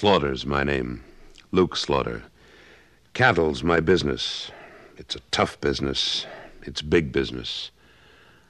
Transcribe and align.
Slaughter's 0.00 0.46
my 0.46 0.64
name. 0.64 1.04
Luke 1.52 1.76
Slaughter. 1.76 2.22
Cattle's 3.12 3.62
my 3.62 3.80
business. 3.80 4.50
It's 4.96 5.14
a 5.14 5.20
tough 5.30 5.60
business. 5.60 6.24
It's 6.62 6.80
big 6.80 7.12
business. 7.12 7.70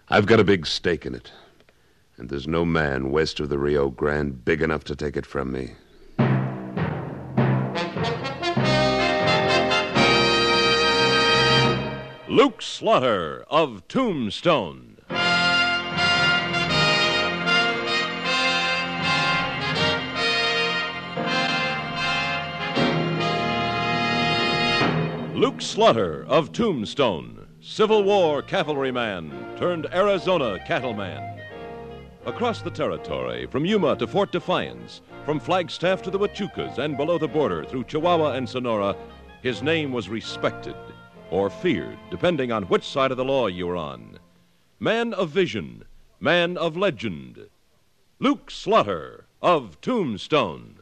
I've 0.08 0.26
got 0.26 0.38
a 0.38 0.44
big 0.44 0.64
stake 0.64 1.04
in 1.04 1.12
it. 1.12 1.32
And 2.16 2.28
there's 2.28 2.46
no 2.46 2.64
man 2.64 3.10
west 3.10 3.40
of 3.40 3.48
the 3.48 3.58
Rio 3.58 3.88
Grande 3.88 4.44
big 4.44 4.62
enough 4.62 4.84
to 4.84 4.94
take 4.94 5.16
it 5.16 5.26
from 5.26 5.50
me. 5.50 5.72
Luke 12.28 12.62
Slaughter 12.62 13.44
of 13.50 13.88
Tombstone. 13.88 14.89
Luke 25.40 25.62
Slaughter 25.62 26.26
of 26.28 26.52
Tombstone, 26.52 27.46
Civil 27.62 28.02
War 28.02 28.42
cavalryman 28.42 29.32
turned 29.56 29.86
Arizona 29.90 30.62
cattleman. 30.66 31.40
Across 32.26 32.60
the 32.60 32.70
territory, 32.70 33.46
from 33.46 33.64
Yuma 33.64 33.96
to 33.96 34.06
Fort 34.06 34.32
Defiance, 34.32 35.00
from 35.24 35.40
Flagstaff 35.40 36.02
to 36.02 36.10
the 36.10 36.18
Huachucas, 36.18 36.76
and 36.76 36.94
below 36.94 37.16
the 37.16 37.26
border 37.26 37.64
through 37.64 37.84
Chihuahua 37.84 38.32
and 38.32 38.46
Sonora, 38.46 38.94
his 39.40 39.62
name 39.62 39.92
was 39.92 40.10
respected 40.10 40.76
or 41.30 41.48
feared, 41.48 41.98
depending 42.10 42.52
on 42.52 42.64
which 42.64 42.84
side 42.84 43.10
of 43.10 43.16
the 43.16 43.24
law 43.24 43.46
you 43.46 43.66
were 43.66 43.78
on. 43.78 44.18
Man 44.78 45.14
of 45.14 45.30
vision, 45.30 45.84
man 46.20 46.58
of 46.58 46.76
legend, 46.76 47.46
Luke 48.18 48.50
Slaughter 48.50 49.24
of 49.40 49.80
Tombstone. 49.80 50.79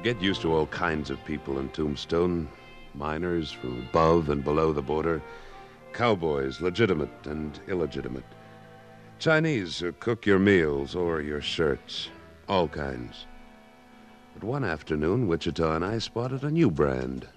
You 0.00 0.14
get 0.14 0.22
used 0.22 0.40
to 0.42 0.54
all 0.54 0.66
kinds 0.68 1.10
of 1.10 1.22
people 1.26 1.58
in 1.58 1.68
Tombstone 1.68 2.48
miners 2.94 3.52
from 3.52 3.80
above 3.80 4.30
and 4.30 4.42
below 4.42 4.72
the 4.72 4.80
border, 4.80 5.20
cowboys, 5.92 6.62
legitimate 6.62 7.10
and 7.24 7.60
illegitimate, 7.68 8.24
Chinese 9.18 9.78
who 9.78 9.92
cook 9.92 10.24
your 10.24 10.38
meals 10.38 10.94
or 10.94 11.20
your 11.20 11.42
shirts, 11.42 12.08
all 12.48 12.66
kinds. 12.66 13.26
But 14.32 14.42
one 14.42 14.64
afternoon, 14.64 15.28
Wichita 15.28 15.74
and 15.74 15.84
I 15.84 15.98
spotted 15.98 16.44
a 16.44 16.50
new 16.50 16.70
brand. 16.70 17.28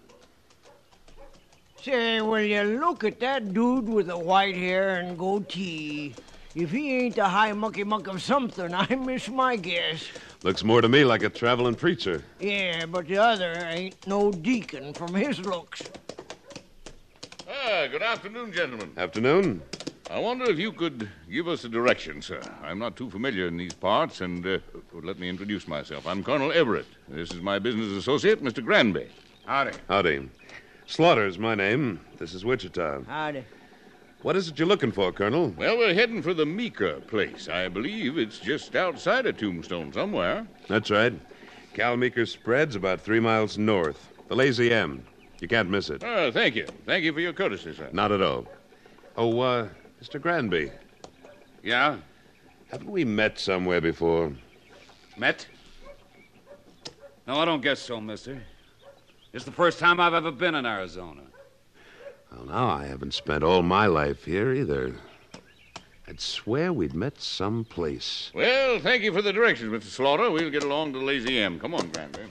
Say, 1.81 2.22
will 2.22 2.39
you 2.39 2.80
look 2.80 3.03
at 3.03 3.19
that 3.19 3.53
dude 3.53 3.89
with 3.89 4.08
the 4.08 4.17
white 4.17 4.56
hair 4.56 5.00
and 5.00 5.17
goatee? 5.17 6.16
If 6.56 6.72
he 6.72 6.97
ain't 6.97 7.16
the 7.16 7.28
high 7.28 7.52
mucky 7.52 7.84
muck 7.84 8.08
of 8.08 8.22
something, 8.22 8.73
I 8.73 8.95
miss 8.95 9.28
my 9.28 9.58
guess. 9.58 10.06
Looks 10.44 10.62
more 10.62 10.82
to 10.82 10.90
me 10.90 11.06
like 11.06 11.24
a 11.24 11.30
traveling 11.30 11.76
preacher. 11.76 12.22
Yeah, 12.38 12.86
but 12.86 13.08
the 13.08 13.18
other 13.18 13.54
ain't 13.66 14.06
no 14.06 14.30
deacon 14.30 14.94
from 14.94 15.16
his 15.16 15.40
looks. 15.40 15.82
Ah, 17.50 17.88
good 17.90 18.02
afternoon, 18.02 18.52
gentlemen. 18.52 18.92
Afternoon. 18.98 19.62
I 20.12 20.20
wonder 20.20 20.44
if 20.52 20.59
you 20.59 20.74
could 20.74 21.09
give 21.32 21.48
us 21.48 21.64
a 21.64 21.70
direction, 21.70 22.22
sir. 22.22 22.42
I'm 22.62 22.78
not 22.78 22.98
too 22.98 23.09
familiar 23.09 23.48
in 23.48 23.56
these 23.56 23.74
parts, 23.74 24.20
and 24.20 24.46
uh, 24.46 24.59
let 24.92 25.18
me 25.18 25.30
introduce 25.30 25.66
myself. 25.66 26.06
I'm 26.06 26.22
Colonel 26.26 26.52
Everett. 26.52 26.88
This 27.08 27.32
is 27.32 27.40
my 27.40 27.58
business 27.58 27.94
associate, 27.94 28.44
Mr. 28.44 28.64
Granby. 28.64 29.08
Howdy. 29.46 29.72
Howdy. 29.88 30.30
Slaughter's 30.86 31.40
my 31.40 31.56
name. 31.56 32.02
This 32.18 32.34
is 32.34 32.44
Wichita. 32.44 33.03
Howdy. 33.03 33.46
What 34.23 34.38
is 34.38 34.47
it 34.47 34.57
you're 34.57 34.67
looking 34.67 34.91
for, 34.91 35.11
Colonel? 35.11 35.53
Well, 35.57 35.78
we're 35.78 35.94
heading 35.94 36.22
for 36.22 36.34
the 36.34 36.45
Meeker 36.45 37.01
place. 37.01 37.50
I 37.50 37.67
believe 37.67 38.17
it's 38.17 38.39
just 38.39 38.75
outside 38.75 39.25
of 39.25 39.38
Tombstone 39.38 39.91
somewhere. 39.91 40.47
That's 40.69 40.89
right. 40.89 41.13
Cal 41.73 41.97
Meeker's 41.97 42.31
spread's 42.31 42.75
about 42.75 43.01
three 43.01 43.19
miles 43.19 43.57
north. 43.57 44.09
The 44.29 44.35
Lazy 44.35 44.72
M. 44.73 45.03
You 45.41 45.47
can't 45.50 45.69
miss 45.69 45.89
it. 45.89 46.03
Ah, 46.06 46.31
thank 46.31 46.56
you. 46.56 46.66
Thank 46.85 47.03
you 47.03 47.11
for 47.11 47.19
your 47.19 47.34
courtesy, 47.34 47.73
sir. 47.75 47.89
Not 47.91 48.13
at 48.13 48.22
all. 48.22 48.45
Oh, 49.17 49.41
uh, 49.41 49.67
Mr. 50.01 50.22
Granby, 50.22 50.72
Yeah? 51.61 51.97
haven't 52.72 52.90
we 52.90 53.03
met 53.05 53.38
somewhere 53.40 53.81
before? 53.81 54.31
Met? 55.17 55.45
No, 57.28 57.35
I 57.38 57.45
don't 57.45 57.61
guess 57.61 57.79
so, 57.79 58.00
mister. 58.00 58.41
It's 59.34 59.45
the 59.45 59.51
first 59.51 59.79
time 59.79 60.00
I've 60.00 60.13
ever 60.13 60.31
been 60.31 60.55
in 60.55 60.66
Arizona. 60.66 61.22
Well, 62.36 62.46
now, 62.46 62.68
I 62.70 62.86
haven't 62.86 63.14
spent 63.14 63.44
all 63.44 63.62
my 63.62 63.86
life 63.86 64.26
here 64.26 64.54
either. 64.54 64.96
I'd 66.08 66.20
swear 66.20 66.74
we'd 66.74 66.94
met 66.94 67.22
someplace. 67.22 68.32
Well, 68.34 68.80
thank 68.80 69.04
you 69.04 69.14
for 69.14 69.22
the 69.22 69.32
directions, 69.32 69.72
Mr. 69.72 69.90
Slaughter. 69.90 70.32
We'll 70.32 70.50
get 70.50 70.64
along 70.64 70.94
to 70.94 71.00
Lazy 71.00 71.38
M. 71.40 71.60
Come 71.60 71.76
on, 71.76 71.90
Granby. 71.90 72.22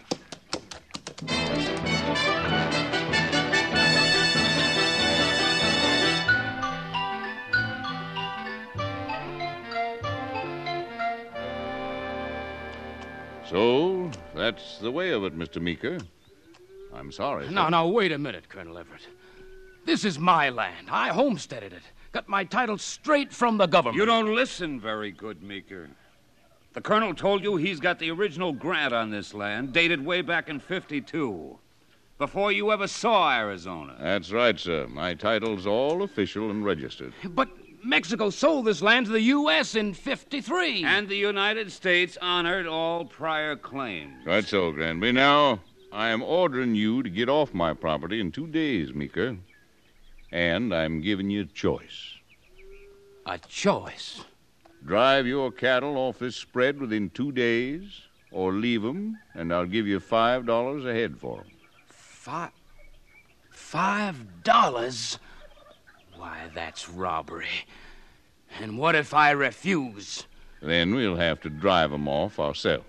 So, 13.49 14.11
that's 14.35 14.79
the 14.79 14.91
way 14.91 15.11
of 15.11 15.25
it, 15.25 15.39
Mr. 15.39 15.61
Meeker. 15.61 15.99
I'm 16.95 17.13
sorry. 17.13 17.49
No, 17.51 17.65
sir. 17.65 17.71
no, 17.71 17.89
wait 17.89 18.11
a 18.13 18.19
minute, 18.19 18.49
Colonel 18.49 18.79
Everett. 18.79 19.07
This 19.85 20.05
is 20.05 20.19
my 20.19 20.51
land. 20.51 20.89
I 20.91 21.09
homesteaded 21.09 21.73
it. 21.73 21.83
Got 22.13 22.29
my 22.29 22.45
title 22.45 22.79
straight 22.79 23.33
from 23.33 23.57
the 23.57 23.67
government. 23.67 23.97
You 23.97 24.07
don't 24.07 24.35
listen 24.35 24.81
very 24.81 25.11
good, 25.11 25.43
Meeker. 25.43 25.89
The 26.75 26.81
colonel 26.81 27.15
told 27.15 27.43
you 27.43 27.57
he's 27.57 27.81
got 27.81 27.99
the 27.99 28.11
original 28.11 28.53
grant 28.53 28.95
on 28.95 29.11
this 29.11 29.35
land, 29.35 29.73
dated 29.73 30.05
way 30.05 30.23
back 30.23 30.49
in 30.49 30.61
52, 30.61 31.59
before 32.19 32.53
you 32.53 32.71
ever 32.71 32.87
saw 32.87 33.35
Arizona. 33.35 33.97
That's 34.01 34.31
right, 34.31 34.59
sir. 34.59 34.87
My 34.89 35.15
title's 35.15 35.67
all 35.67 36.03
official 36.03 36.51
and 36.51 36.65
registered. 36.65 37.13
But 37.25 37.49
Mexico 37.85 38.31
sold 38.31 38.67
this 38.67 38.81
land 38.81 39.07
to 39.07 39.13
the 39.13 39.21
U.S. 39.21 39.75
in 39.75 39.93
53. 39.93 40.85
And 40.85 41.09
the 41.09 41.17
United 41.17 41.73
States 41.73 42.17
honored 42.23 42.67
all 42.67 43.05
prior 43.05 43.57
claims. 43.57 44.25
Right 44.25 44.45
so, 44.45 44.71
Granby. 44.71 45.13
Now, 45.13 45.61
I 45.91 46.09
am 46.09 46.23
ordering 46.23 46.75
you 46.75 47.03
to 47.03 47.11
get 47.11 47.29
off 47.29 47.53
my 47.53 47.75
property 47.75 48.21
in 48.21 48.31
two 48.31 48.47
days, 48.47 48.95
Meeker. 48.95 49.37
And 50.33 50.75
I'm 50.75 51.01
giving 51.03 51.31
you 51.31 51.43
a 51.43 51.47
choice. 51.47 52.15
a 53.27 53.39
choice. 53.39 54.25
Drive 54.85 55.29
your 55.29 55.53
cattle 55.53 55.97
off 55.97 56.19
this 56.19 56.35
spread 56.35 56.81
within 56.81 57.09
two 57.11 57.31
days, 57.31 58.01
or 58.33 58.53
leave 58.53 58.85
'em, 58.85 59.17
and 59.35 59.53
I'll 59.55 59.67
give 59.67 59.87
you 59.87 60.01
five 60.01 60.45
dollars 60.45 60.85
a 60.85 60.93
head 60.93 61.19
for 61.21 61.41
'em. 61.43 61.51
Five. 61.87 62.51
Five 63.51 64.43
dollars? 64.43 65.19
Why, 66.17 66.51
that's 66.53 66.89
robbery. 66.89 67.67
And 68.59 68.77
what 68.77 68.95
if 68.97 69.15
I 69.15 69.31
refuse? 69.31 70.27
Then 70.61 70.95
we'll 70.95 71.17
have 71.17 71.41
to 71.43 71.51
drive 71.51 71.93
'em 71.93 72.09
off 72.09 72.41
ourselves. 72.41 72.87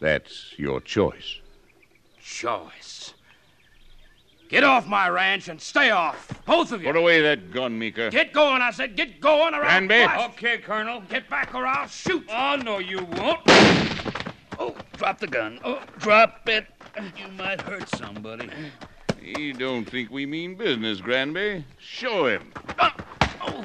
That's 0.00 0.54
your 0.58 0.80
choice. 0.80 1.40
Choice. 2.20 3.14
Get 4.52 4.64
off 4.64 4.86
my 4.86 5.08
ranch 5.08 5.48
and 5.48 5.58
stay 5.58 5.88
off, 5.88 6.28
both 6.44 6.72
of 6.72 6.82
you. 6.82 6.88
Put 6.88 6.96
away 6.96 7.22
that 7.22 7.52
gun, 7.52 7.78
Meeker. 7.78 8.10
Get 8.10 8.34
going, 8.34 8.60
I 8.60 8.70
said. 8.70 8.96
Get 8.96 9.18
going 9.18 9.54
or 9.54 9.64
I'll 9.64 9.80
Granby. 9.86 10.04
bust. 10.04 10.30
Okay, 10.32 10.58
Colonel. 10.58 11.00
Get 11.08 11.26
back 11.30 11.54
or 11.54 11.66
I'll 11.66 11.88
shoot. 11.88 12.22
Oh, 12.28 12.56
no, 12.62 12.78
you 12.78 12.98
won't. 12.98 13.40
Oh, 14.58 14.74
drop 14.98 15.20
the 15.20 15.26
gun. 15.26 15.58
Oh, 15.64 15.80
drop 15.98 16.46
it. 16.50 16.66
You 17.16 17.28
might 17.38 17.62
hurt 17.62 17.88
somebody. 17.96 18.50
He 19.18 19.54
don't 19.54 19.86
think 19.86 20.10
we 20.10 20.26
mean 20.26 20.54
business, 20.56 21.00
Granby. 21.00 21.64
Show 21.78 22.26
him. 22.26 22.52
Ah, 22.78 22.94
oh. 23.40 23.64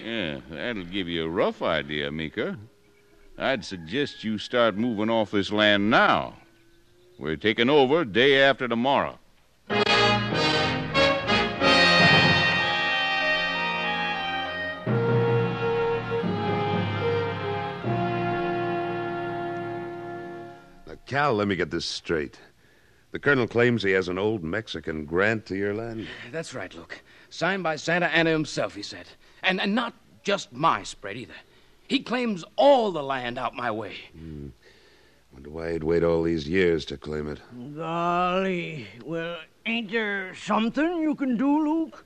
Yeah, 0.00 0.38
that'll 0.48 0.84
give 0.84 1.08
you 1.08 1.24
a 1.24 1.28
rough 1.28 1.60
idea, 1.60 2.12
Meeker. 2.12 2.56
I'd 3.40 3.64
suggest 3.64 4.22
you 4.22 4.36
start 4.36 4.76
moving 4.76 5.08
off 5.08 5.30
this 5.30 5.50
land 5.50 5.88
now. 5.88 6.34
We're 7.18 7.36
taking 7.36 7.70
over 7.70 8.04
day 8.04 8.42
after 8.42 8.68
tomorrow. 8.68 9.18
Now, 9.70 9.78
Cal, 21.06 21.32
let 21.32 21.48
me 21.48 21.56
get 21.56 21.70
this 21.70 21.86
straight. 21.86 22.38
The 23.12 23.18
colonel 23.18 23.48
claims 23.48 23.82
he 23.82 23.92
has 23.92 24.08
an 24.08 24.18
old 24.18 24.44
Mexican 24.44 25.06
grant 25.06 25.46
to 25.46 25.56
your 25.56 25.72
land. 25.72 26.06
That's 26.30 26.52
right, 26.52 26.74
Luke. 26.74 27.00
Signed 27.30 27.62
by 27.62 27.76
Santa 27.76 28.08
Anna 28.08 28.28
himself, 28.32 28.74
he 28.74 28.82
said. 28.82 29.06
And, 29.42 29.62
and 29.62 29.74
not 29.74 29.94
just 30.24 30.52
my 30.52 30.82
spread 30.82 31.16
either. 31.16 31.32
He 31.90 31.98
claims 31.98 32.44
all 32.54 32.92
the 32.92 33.02
land 33.02 33.36
out 33.36 33.56
my 33.56 33.68
way. 33.72 33.96
Wonder 35.32 35.50
why 35.50 35.72
he'd 35.72 35.82
wait 35.82 36.04
all 36.04 36.22
these 36.22 36.48
years 36.48 36.84
to 36.84 36.96
claim 36.96 37.26
it. 37.26 37.40
Golly. 37.74 38.86
Well, 39.04 39.38
ain't 39.66 39.90
there 39.90 40.32
something 40.36 41.02
you 41.02 41.16
can 41.16 41.36
do, 41.36 41.64
Luke? 41.64 42.04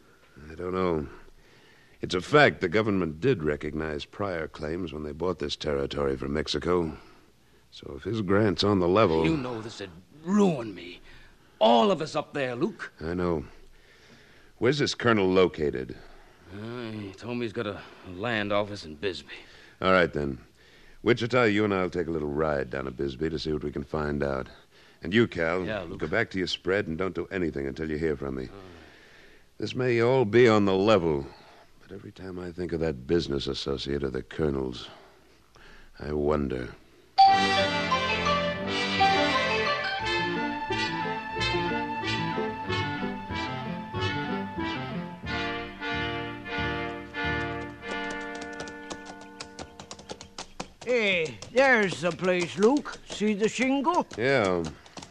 I 0.51 0.55
don't 0.55 0.73
know. 0.73 1.07
It's 2.01 2.15
a 2.15 2.23
fact 2.23 2.63
the 2.63 2.69
government 2.69 3.21
did 3.21 3.43
recognize 3.43 4.07
prior 4.07 4.49
claims 4.49 4.95
when 4.95 5.03
they 5.03 5.13
bought 5.13 5.39
this 5.39 5.55
territory 5.55 6.17
from 6.17 6.33
Mexico. 6.33 6.97
So 7.71 7.93
if 7.99 8.05
his 8.05 8.23
grant's 8.23 8.65
on 8.65 8.81
the 8.81 8.89
level. 8.89 9.27
You 9.27 9.37
know 9.37 9.61
this'd 9.61 9.91
ruin 10.25 10.75
me. 10.75 11.03
All 11.59 11.91
of 11.91 12.01
us 12.01 12.17
up 12.17 12.33
there, 12.33 12.57
Luke. 12.57 12.91
I 13.03 13.13
know. 13.13 13.45
Where's 14.57 14.79
this 14.79 14.95
colonel 14.95 15.29
located? 15.29 15.95
Uh, 16.55 16.91
he 16.91 17.13
told 17.13 17.37
me 17.37 17.45
he's 17.45 17.53
got 17.53 17.67
a 17.67 17.83
land 18.15 18.51
office 18.51 18.87
in 18.87 18.95
Bisbee. 18.95 19.29
All 19.81 19.93
right, 19.93 20.13
then. 20.13 20.39
Wichita, 21.03 21.45
you 21.45 21.65
and 21.65 21.75
I'll 21.75 21.91
take 21.91 22.07
a 22.07 22.11
little 22.11 22.29
ride 22.31 22.71
down 22.71 22.85
to 22.87 22.91
Bisbee 22.91 23.29
to 23.31 23.39
see 23.39 23.53
what 23.53 23.63
we 23.65 23.71
can 23.73 23.85
find 23.85 24.23
out. 24.23 24.49
And 25.03 25.13
you, 25.13 25.27
Cal, 25.27 25.65
Yeah, 25.65 25.83
Luke. 25.83 26.01
go 26.01 26.07
back 26.07 26.31
to 26.31 26.39
your 26.39 26.47
spread 26.47 26.87
and 26.87 26.97
don't 26.97 27.15
do 27.15 27.29
anything 27.31 27.67
until 27.67 27.91
you 27.91 27.99
hear 27.99 28.17
from 28.17 28.37
me. 28.37 28.49
This 29.59 29.75
may 29.75 30.01
all 30.01 30.25
be 30.25 30.49
on 30.49 30.65
the 30.65 30.75
level, 30.75 31.27
but 31.83 31.95
every 31.95 32.11
time 32.11 32.39
I 32.39 32.51
think 32.51 32.73
of 32.73 32.81
that 32.81 33.07
business 33.07 33.47
associate 33.47 34.03
of 34.03 34.13
the 34.15 34.23
colonel's, 34.23 34.89
I 36.01 36.13
wonder. 36.13 36.71
There's 51.55 52.01
the 52.01 52.11
place, 52.11 52.59
Luke. 52.59 52.99
See 53.09 53.33
the 53.33 53.49
shingle? 53.49 54.07
Yeah, 54.19 54.65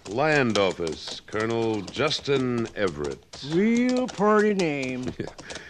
land 0.09 0.57
office, 0.57 1.21
Colonel 1.21 1.81
Justin 1.81 2.67
Everett. 2.75 3.23
Real 3.49 4.07
pretty 4.07 4.53
name. 4.53 5.11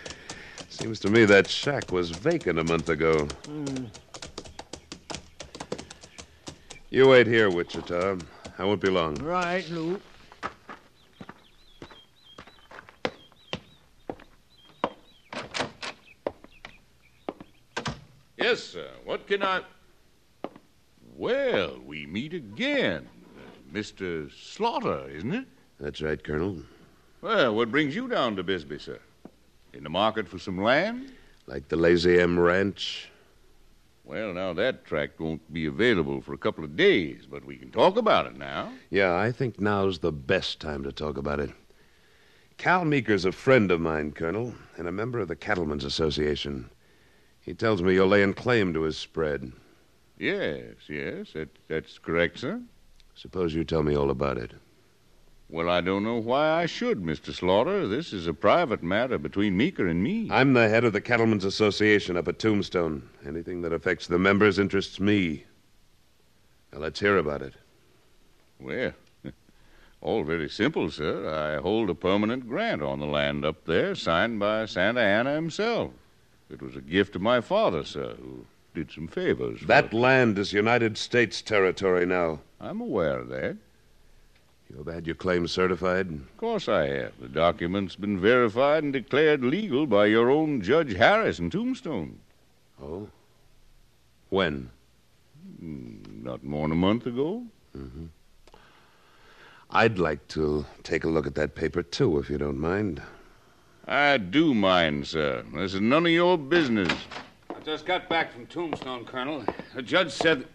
Seems 0.69 0.99
to 1.01 1.09
me 1.09 1.25
that 1.25 1.47
shack 1.47 1.91
was 1.91 2.09
vacant 2.09 2.57
a 2.59 2.63
month 2.63 2.89
ago. 2.89 3.27
Hmm. 3.45 3.85
You 6.89 7.07
wait 7.07 7.27
here, 7.27 7.49
Wichita. 7.49 8.17
I 8.57 8.63
won't 8.63 8.81
be 8.81 8.89
long. 8.89 9.15
Right, 9.15 9.67
Luke. 9.69 10.01
Yes, 18.37 18.61
sir. 18.63 18.89
What 19.05 19.25
can 19.25 19.41
I. 19.41 19.61
Well, 21.15 21.79
we 21.85 22.05
meet 22.05 22.33
again. 22.33 23.07
Mr. 23.71 24.31
Slaughter, 24.31 25.09
isn't 25.09 25.33
it? 25.33 25.45
That's 25.79 26.01
right, 26.01 26.23
Colonel. 26.23 26.57
Well, 27.21 27.55
what 27.55 27.71
brings 27.71 27.95
you 27.95 28.07
down 28.07 28.35
to 28.35 28.43
Bisbee, 28.43 28.79
sir? 28.79 28.99
In 29.73 29.83
the 29.83 29.89
market 29.89 30.27
for 30.27 30.37
some 30.37 30.61
land? 30.61 31.11
Like 31.47 31.67
the 31.67 31.75
Lazy 31.75 32.19
M 32.19 32.39
Ranch. 32.39 33.09
Well, 34.03 34.33
now 34.33 34.53
that 34.53 34.85
tract 34.85 35.19
won't 35.19 35.53
be 35.53 35.65
available 35.65 36.21
for 36.21 36.33
a 36.33 36.37
couple 36.37 36.63
of 36.63 36.75
days, 36.75 37.25
but 37.29 37.45
we 37.45 37.55
can 37.55 37.71
talk 37.71 37.95
about 37.97 38.25
it 38.25 38.37
now. 38.37 38.71
Yeah, 38.89 39.15
I 39.15 39.31
think 39.31 39.61
now's 39.61 39.99
the 39.99 40.11
best 40.11 40.59
time 40.59 40.83
to 40.83 40.91
talk 40.91 41.17
about 41.17 41.39
it. 41.39 41.51
Cal 42.57 42.85
Meeker's 42.85 43.25
a 43.25 43.31
friend 43.31 43.71
of 43.71 43.79
mine, 43.79 44.11
Colonel, 44.11 44.53
and 44.77 44.87
a 44.87 44.91
member 44.91 45.19
of 45.19 45.27
the 45.29 45.35
Cattlemen's 45.35 45.85
Association. 45.85 46.69
He 47.39 47.53
tells 47.53 47.81
me 47.81 47.93
you're 47.93 48.05
laying 48.05 48.33
claim 48.33 48.73
to 48.73 48.81
his 48.81 48.97
spread. 48.97 49.53
Yes, 50.17 50.75
yes, 50.87 51.33
that, 51.33 51.49
that's 51.67 51.97
correct, 51.97 52.39
sir. 52.39 52.61
Suppose 53.15 53.53
you 53.53 53.63
tell 53.63 53.83
me 53.83 53.95
all 53.95 54.09
about 54.09 54.37
it. 54.37 54.51
Well, 55.49 55.69
I 55.69 55.81
don't 55.81 56.03
know 56.03 56.17
why 56.17 56.49
I 56.49 56.65
should, 56.65 57.03
Mr. 57.03 57.31
Slaughter. 57.31 57.87
This 57.87 58.11
is 58.11 58.25
a 58.25 58.33
private 58.33 58.81
matter 58.81 59.19
between 59.19 59.55
Meeker 59.55 59.87
and 59.87 60.01
me. 60.01 60.27
I'm 60.31 60.53
the 60.53 60.67
head 60.67 60.83
of 60.83 60.93
the 60.93 61.01
Cattlemen's 61.01 61.45
Association 61.45 62.17
up 62.17 62.27
at 62.27 62.39
Tombstone. 62.39 63.07
Anything 63.25 63.61
that 63.61 63.73
affects 63.73 64.07
the 64.07 64.17
members 64.17 64.57
interests 64.57 64.99
me. 64.99 65.45
Now, 66.71 66.79
let's 66.79 66.99
hear 66.99 67.17
about 67.17 67.43
it. 67.43 67.53
Well, 68.59 68.93
all 70.01 70.23
very 70.23 70.49
simple, 70.49 70.89
sir. 70.89 71.29
I 71.29 71.61
hold 71.61 71.89
a 71.91 71.95
permanent 71.95 72.49
grant 72.49 72.81
on 72.81 72.99
the 72.99 73.05
land 73.05 73.45
up 73.45 73.65
there, 73.65 73.93
signed 73.93 74.39
by 74.39 74.65
Santa 74.65 75.01
Anna 75.01 75.35
himself. 75.35 75.91
It 76.49 76.61
was 76.63 76.75
a 76.75 76.81
gift 76.81 77.15
of 77.15 77.21
my 77.21 77.41
father, 77.41 77.83
sir, 77.83 78.15
who 78.19 78.47
did 78.73 78.91
some 78.91 79.07
favors. 79.07 79.61
That 79.61 79.93
land 79.93 80.37
is 80.39 80.53
United 80.53 80.97
States 80.97 81.41
territory 81.41 82.05
now. 82.05 82.39
I'm 82.59 82.81
aware 82.81 83.19
of 83.19 83.29
that. 83.29 83.57
You've 84.69 84.87
had 84.87 85.05
your 85.05 85.15
claim 85.15 85.47
certified? 85.47 86.09
Of 86.09 86.37
course 86.37 86.67
I 86.67 86.87
have. 86.87 87.13
The 87.19 87.27
document's 87.27 87.95
been 87.95 88.19
verified 88.19 88.83
and 88.83 88.91
declared 88.91 89.43
legal 89.43 89.85
by 89.85 90.07
your 90.07 90.31
own 90.31 90.61
Judge 90.61 90.93
Harris 90.95 91.37
in 91.39 91.49
Tombstone. 91.49 92.19
Oh? 92.81 93.07
When? 94.29 94.71
Hmm, 95.59 95.97
not 96.23 96.43
more 96.43 96.63
than 96.63 96.71
a 96.71 96.75
month 96.75 97.05
ago. 97.05 97.43
Mm-hmm. 97.77 98.05
I'd 99.69 99.99
like 99.99 100.27
to 100.29 100.65
take 100.83 101.03
a 101.03 101.09
look 101.09 101.27
at 101.27 101.35
that 101.35 101.55
paper, 101.55 101.83
too, 101.83 102.17
if 102.19 102.29
you 102.29 102.37
don't 102.37 102.59
mind. 102.59 103.01
I 103.87 104.17
do 104.17 104.53
mind, 104.53 105.07
sir. 105.07 105.43
This 105.53 105.73
is 105.73 105.81
none 105.81 106.05
of 106.05 106.11
your 106.11 106.37
business. 106.37 106.91
I 107.63 107.65
just 107.65 107.85
got 107.85 108.09
back 108.09 108.33
from 108.33 108.45
Tombstone, 108.47 109.05
Colonel. 109.05 109.45
The 109.73 109.81
judge 109.81 110.11
said. 110.11 110.45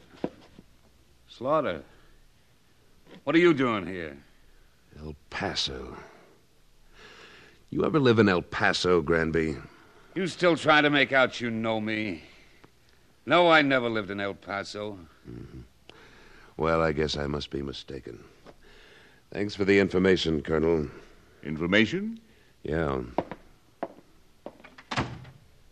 Slaughter, 1.26 1.82
what 3.24 3.34
are 3.34 3.38
you 3.38 3.54
doing 3.54 3.86
here? 3.86 4.14
El 4.98 5.16
Paso. 5.30 5.96
You 7.70 7.86
ever 7.86 7.98
live 7.98 8.18
in 8.18 8.28
El 8.28 8.42
Paso, 8.42 9.00
Granby? 9.00 9.56
You 10.14 10.26
still 10.26 10.54
trying 10.54 10.82
to 10.82 10.90
make 10.90 11.14
out 11.14 11.40
you 11.40 11.50
know 11.50 11.80
me? 11.80 12.24
No, 13.24 13.50
I 13.50 13.62
never 13.62 13.88
lived 13.88 14.10
in 14.10 14.20
El 14.20 14.34
Paso. 14.34 14.98
Mm-hmm. 15.26 15.60
Well, 16.58 16.82
I 16.82 16.92
guess 16.92 17.16
I 17.16 17.26
must 17.26 17.48
be 17.48 17.62
mistaken. 17.62 18.22
Thanks 19.32 19.54
for 19.54 19.64
the 19.64 19.78
information, 19.78 20.42
Colonel. 20.42 20.88
Information? 21.42 22.20
Yeah. 22.64 23.00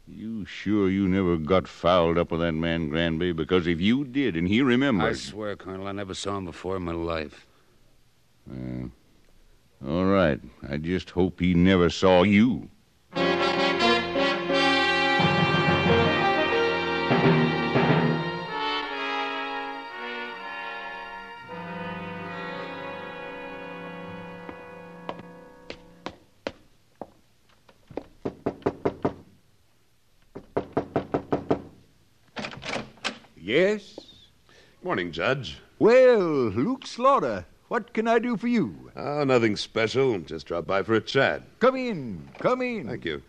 You 0.09 0.45
sure 0.45 0.89
you 0.89 1.09
never 1.09 1.37
got 1.37 1.67
fouled 1.67 2.17
up 2.17 2.31
with 2.31 2.41
that 2.41 2.53
man, 2.53 2.89
Granby? 2.89 3.33
Because 3.33 3.67
if 3.67 3.81
you 3.81 4.05
did 4.05 4.37
and 4.37 4.47
he 4.47 4.63
remembers 4.63 5.29
I 5.29 5.31
swear, 5.31 5.57
Colonel, 5.57 5.89
I 5.89 5.93
never 5.93 6.15
saw 6.15 6.39
him 6.39 6.45
before 6.45 6.77
in 6.77 6.83
my 6.83 6.93
life. 6.93 7.47
Well, 8.47 8.91
all 9.85 10.05
right. 10.05 10.41
I 10.69 10.77
just 10.77 11.11
hope 11.11 11.41
he 11.41 11.55
never 11.55 11.91
saw 11.91 12.23
you. 12.23 12.71
Yes? 33.57 33.99
Morning, 34.83 35.11
Judge. 35.11 35.57
Well, 35.79 36.19
Luke 36.19 36.87
Slaughter, 36.87 37.47
what 37.69 37.95
can 37.95 38.07
I 38.07 38.19
do 38.19 38.37
for 38.37 38.49
you? 38.49 38.91
Oh, 38.95 39.25
nothing 39.25 39.57
special. 39.57 40.19
Just 40.19 40.45
dropped 40.45 40.67
by 40.67 40.83
for 40.83 40.93
a 40.93 41.01
chat. 41.01 41.43
Come 41.59 41.75
in, 41.75 42.29
come 42.39 42.61
in. 42.61 42.87
Thank 42.87 43.07
you. 43.07 43.23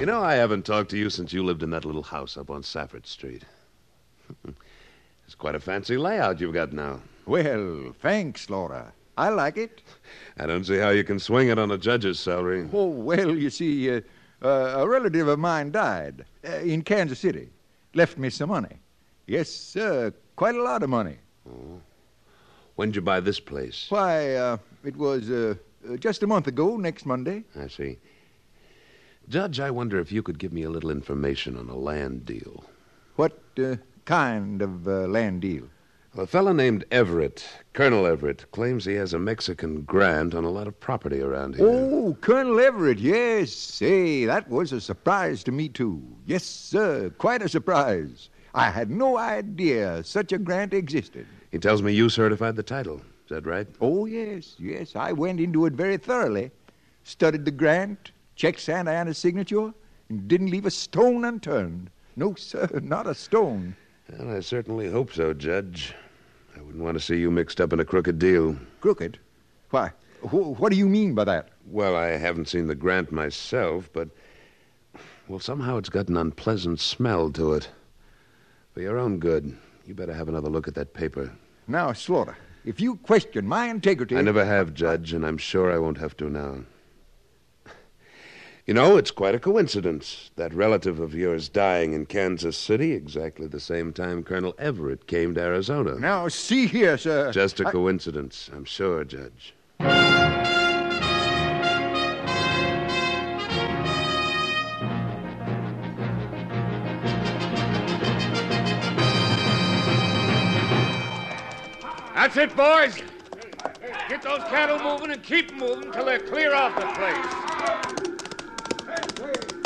You 0.00 0.06
know, 0.06 0.22
I 0.22 0.36
haven't 0.36 0.64
talked 0.64 0.88
to 0.92 0.96
you 0.96 1.10
since 1.10 1.34
you 1.34 1.42
lived 1.42 1.62
in 1.62 1.68
that 1.72 1.84
little 1.84 2.04
house 2.04 2.38
up 2.38 2.48
on 2.48 2.62
Safford 2.62 3.06
Street. 3.06 3.44
it's 5.26 5.34
quite 5.34 5.54
a 5.54 5.60
fancy 5.60 5.98
layout 5.98 6.40
you've 6.40 6.54
got 6.54 6.72
now. 6.72 7.02
Well, 7.26 7.94
thanks, 8.00 8.48
Laura. 8.48 8.94
I 9.18 9.28
like 9.28 9.58
it. 9.58 9.82
I 10.38 10.46
don't 10.46 10.64
see 10.64 10.78
how 10.78 10.88
you 10.88 11.04
can 11.04 11.18
swing 11.18 11.48
it 11.48 11.58
on 11.58 11.70
a 11.70 11.76
judge's 11.76 12.18
salary. 12.18 12.66
Oh, 12.72 12.86
well, 12.86 13.36
you 13.36 13.50
see, 13.50 13.94
uh, 13.94 14.00
uh, 14.40 14.76
a 14.78 14.88
relative 14.88 15.28
of 15.28 15.38
mine 15.38 15.70
died 15.70 16.24
uh, 16.48 16.60
in 16.60 16.80
Kansas 16.80 17.18
City. 17.18 17.50
Left 17.92 18.16
me 18.16 18.30
some 18.30 18.48
money. 18.48 18.78
Yes, 19.28 19.50
sir, 19.50 20.14
quite 20.36 20.54
a 20.54 20.62
lot 20.62 20.82
of 20.82 20.88
money. 20.88 21.18
When'd 22.76 22.96
you 22.96 23.02
buy 23.02 23.20
this 23.20 23.38
place? 23.38 23.84
Why, 23.90 24.34
uh, 24.34 24.56
it 24.84 24.96
was 24.96 25.30
uh, 25.30 25.54
uh, 25.86 25.96
just 25.96 26.22
a 26.22 26.26
month 26.26 26.46
ago, 26.46 26.78
next 26.78 27.04
Monday. 27.04 27.44
I 27.54 27.68
see. 27.68 27.98
Judge, 29.28 29.60
I 29.60 29.70
wonder 29.70 30.00
if 30.00 30.10
you 30.10 30.22
could 30.22 30.38
give 30.38 30.54
me 30.54 30.62
a 30.62 30.70
little 30.70 30.90
information 30.90 31.58
on 31.58 31.68
a 31.68 31.76
land 31.76 32.24
deal. 32.24 32.64
What 33.16 33.38
uh, 33.62 33.76
kind 34.06 34.62
of 34.62 34.88
uh, 34.88 35.06
land 35.08 35.42
deal? 35.42 35.64
A 36.16 36.26
fellow 36.26 36.54
named 36.54 36.86
Everett, 36.90 37.46
Colonel 37.74 38.06
Everett, 38.06 38.50
claims 38.52 38.86
he 38.86 38.94
has 38.94 39.12
a 39.12 39.18
Mexican 39.18 39.82
grant 39.82 40.34
on 40.34 40.44
a 40.44 40.50
lot 40.50 40.66
of 40.66 40.80
property 40.80 41.20
around 41.20 41.56
here. 41.56 41.68
Oh, 41.68 42.16
Colonel 42.22 42.58
Everett, 42.58 42.98
yes. 42.98 43.52
Say, 43.52 44.24
that 44.24 44.48
was 44.48 44.72
a 44.72 44.80
surprise 44.80 45.44
to 45.44 45.52
me, 45.52 45.68
too. 45.68 46.02
Yes, 46.24 46.44
sir, 46.44 47.10
quite 47.18 47.42
a 47.42 47.48
surprise. 47.48 48.30
I 48.54 48.70
had 48.70 48.90
no 48.90 49.16
idea 49.18 50.02
such 50.04 50.32
a 50.32 50.38
grant 50.38 50.74
existed. 50.74 51.26
He 51.50 51.58
tells 51.58 51.82
me 51.82 51.92
you 51.92 52.08
certified 52.08 52.56
the 52.56 52.62
title. 52.62 52.96
Is 52.96 53.30
that 53.30 53.46
right? 53.46 53.66
Oh, 53.80 54.06
yes, 54.06 54.54
yes. 54.58 54.96
I 54.96 55.12
went 55.12 55.40
into 55.40 55.66
it 55.66 55.74
very 55.74 55.96
thoroughly. 55.96 56.50
Studied 57.04 57.44
the 57.44 57.50
grant, 57.50 58.10
checked 58.36 58.60
Santa 58.60 58.90
Anna's 58.90 59.18
signature, 59.18 59.72
and 60.08 60.28
didn't 60.28 60.50
leave 60.50 60.66
a 60.66 60.70
stone 60.70 61.24
unturned. 61.24 61.90
No, 62.16 62.34
sir, 62.34 62.68
not 62.82 63.06
a 63.06 63.14
stone. 63.14 63.76
Well, 64.10 64.36
I 64.36 64.40
certainly 64.40 64.90
hope 64.90 65.12
so, 65.12 65.32
Judge. 65.34 65.94
I 66.56 66.62
wouldn't 66.62 66.82
want 66.82 66.96
to 66.96 67.04
see 67.04 67.16
you 67.18 67.30
mixed 67.30 67.60
up 67.60 67.72
in 67.72 67.80
a 67.80 67.84
crooked 67.84 68.18
deal. 68.18 68.56
Crooked? 68.80 69.18
Why, 69.70 69.92
wh- 70.22 70.58
what 70.58 70.72
do 70.72 70.78
you 70.78 70.88
mean 70.88 71.14
by 71.14 71.24
that? 71.24 71.50
Well, 71.66 71.94
I 71.94 72.08
haven't 72.08 72.48
seen 72.48 72.66
the 72.66 72.74
grant 72.74 73.12
myself, 73.12 73.90
but. 73.92 74.08
Well, 75.28 75.38
somehow 75.38 75.76
it's 75.76 75.90
got 75.90 76.08
an 76.08 76.16
unpleasant 76.16 76.80
smell 76.80 77.30
to 77.32 77.52
it. 77.52 77.68
For 78.78 78.82
your 78.82 79.00
own 79.00 79.18
good, 79.18 79.56
you 79.86 79.94
better 79.96 80.14
have 80.14 80.28
another 80.28 80.48
look 80.48 80.68
at 80.68 80.76
that 80.76 80.94
paper. 80.94 81.32
Now, 81.66 81.92
Slaughter, 81.92 82.36
if 82.64 82.80
you 82.80 82.94
question 82.94 83.44
my 83.44 83.66
integrity. 83.66 84.16
I 84.16 84.22
never 84.22 84.44
have, 84.44 84.72
Judge, 84.72 85.12
and 85.12 85.26
I'm 85.26 85.36
sure 85.36 85.72
I 85.72 85.78
won't 85.78 85.98
have 85.98 86.16
to 86.18 86.30
now. 86.30 86.60
You 88.66 88.74
know, 88.74 88.96
it's 88.96 89.10
quite 89.10 89.34
a 89.34 89.40
coincidence, 89.40 90.30
that 90.36 90.54
relative 90.54 91.00
of 91.00 91.12
yours 91.12 91.48
dying 91.48 91.92
in 91.92 92.06
Kansas 92.06 92.56
City 92.56 92.92
exactly 92.92 93.48
the 93.48 93.58
same 93.58 93.92
time 93.92 94.22
Colonel 94.22 94.54
Everett 94.60 95.08
came 95.08 95.34
to 95.34 95.40
Arizona. 95.40 95.98
Now, 95.98 96.28
see 96.28 96.68
here, 96.68 96.96
sir. 96.96 97.32
Just 97.32 97.58
a 97.58 97.66
I- 97.66 97.72
coincidence, 97.72 98.48
I'm 98.54 98.64
sure, 98.64 99.02
Judge. 99.02 99.54
That's 112.28 112.52
it, 112.52 112.54
boys. 112.54 112.94
Get 114.10 114.20
those 114.20 114.40
cattle 114.50 114.78
moving 114.78 115.12
and 115.12 115.22
keep 115.22 115.54
moving 115.54 115.90
till 115.90 116.04
they're 116.04 116.18
clear 116.18 116.54
off 116.54 116.74
the 116.74 116.82
place. 116.82 117.24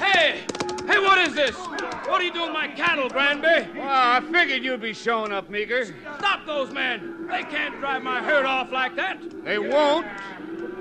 Hey! 0.01 0.43
Hey, 0.87 0.99
what 1.01 1.19
is 1.19 1.35
this? 1.35 1.57
What 1.57 2.21
are 2.21 2.23
you 2.23 2.33
doing 2.33 2.53
my 2.53 2.69
cattle, 2.69 3.09
Granby? 3.09 3.77
Well, 3.77 3.89
I 3.89 4.21
figured 4.31 4.63
you'd 4.63 4.81
be 4.81 4.93
showing 4.93 5.33
up, 5.33 5.51
Meeker. 5.51 5.87
Stop 6.19 6.47
those 6.47 6.71
men! 6.71 7.27
They 7.29 7.43
can't 7.43 7.81
drive 7.81 8.05
my 8.05 8.23
herd 8.23 8.47
off 8.47 8.71
like 8.71 8.95
that. 8.95 9.19
They 9.45 9.59
won't. 9.59 10.07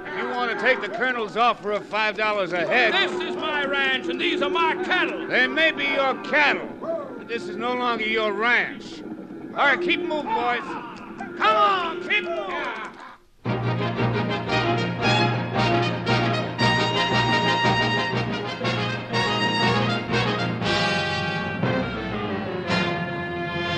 If 0.05 0.19
you 0.19 0.29
want 0.29 0.51
to 0.51 0.59
take 0.63 0.81
the 0.81 0.89
colonel's 0.89 1.35
offer 1.35 1.71
of 1.71 1.83
five 1.88 2.15
dollars 2.15 2.53
a 2.53 2.63
head, 2.63 2.93
This 2.93 3.11
is 3.27 3.35
my 3.35 3.65
ranch, 3.65 4.07
and 4.07 4.21
these 4.21 4.43
are 4.43 4.51
my 4.51 4.75
cattle. 4.83 5.25
they 5.27 5.47
may 5.47 5.71
be 5.71 5.85
your 5.85 6.13
cattle, 6.25 6.69
but 7.17 7.27
this 7.27 7.47
is 7.47 7.55
no 7.57 7.73
longer 7.73 8.05
your 8.05 8.33
ranch. 8.33 9.01
All 9.57 9.65
right, 9.65 9.81
keep 9.81 10.01
moving, 10.01 10.31
boys. 10.31 11.00
Come 11.41 11.55
on, 11.55 12.07
keep 12.07 12.24
moving. 12.24 12.55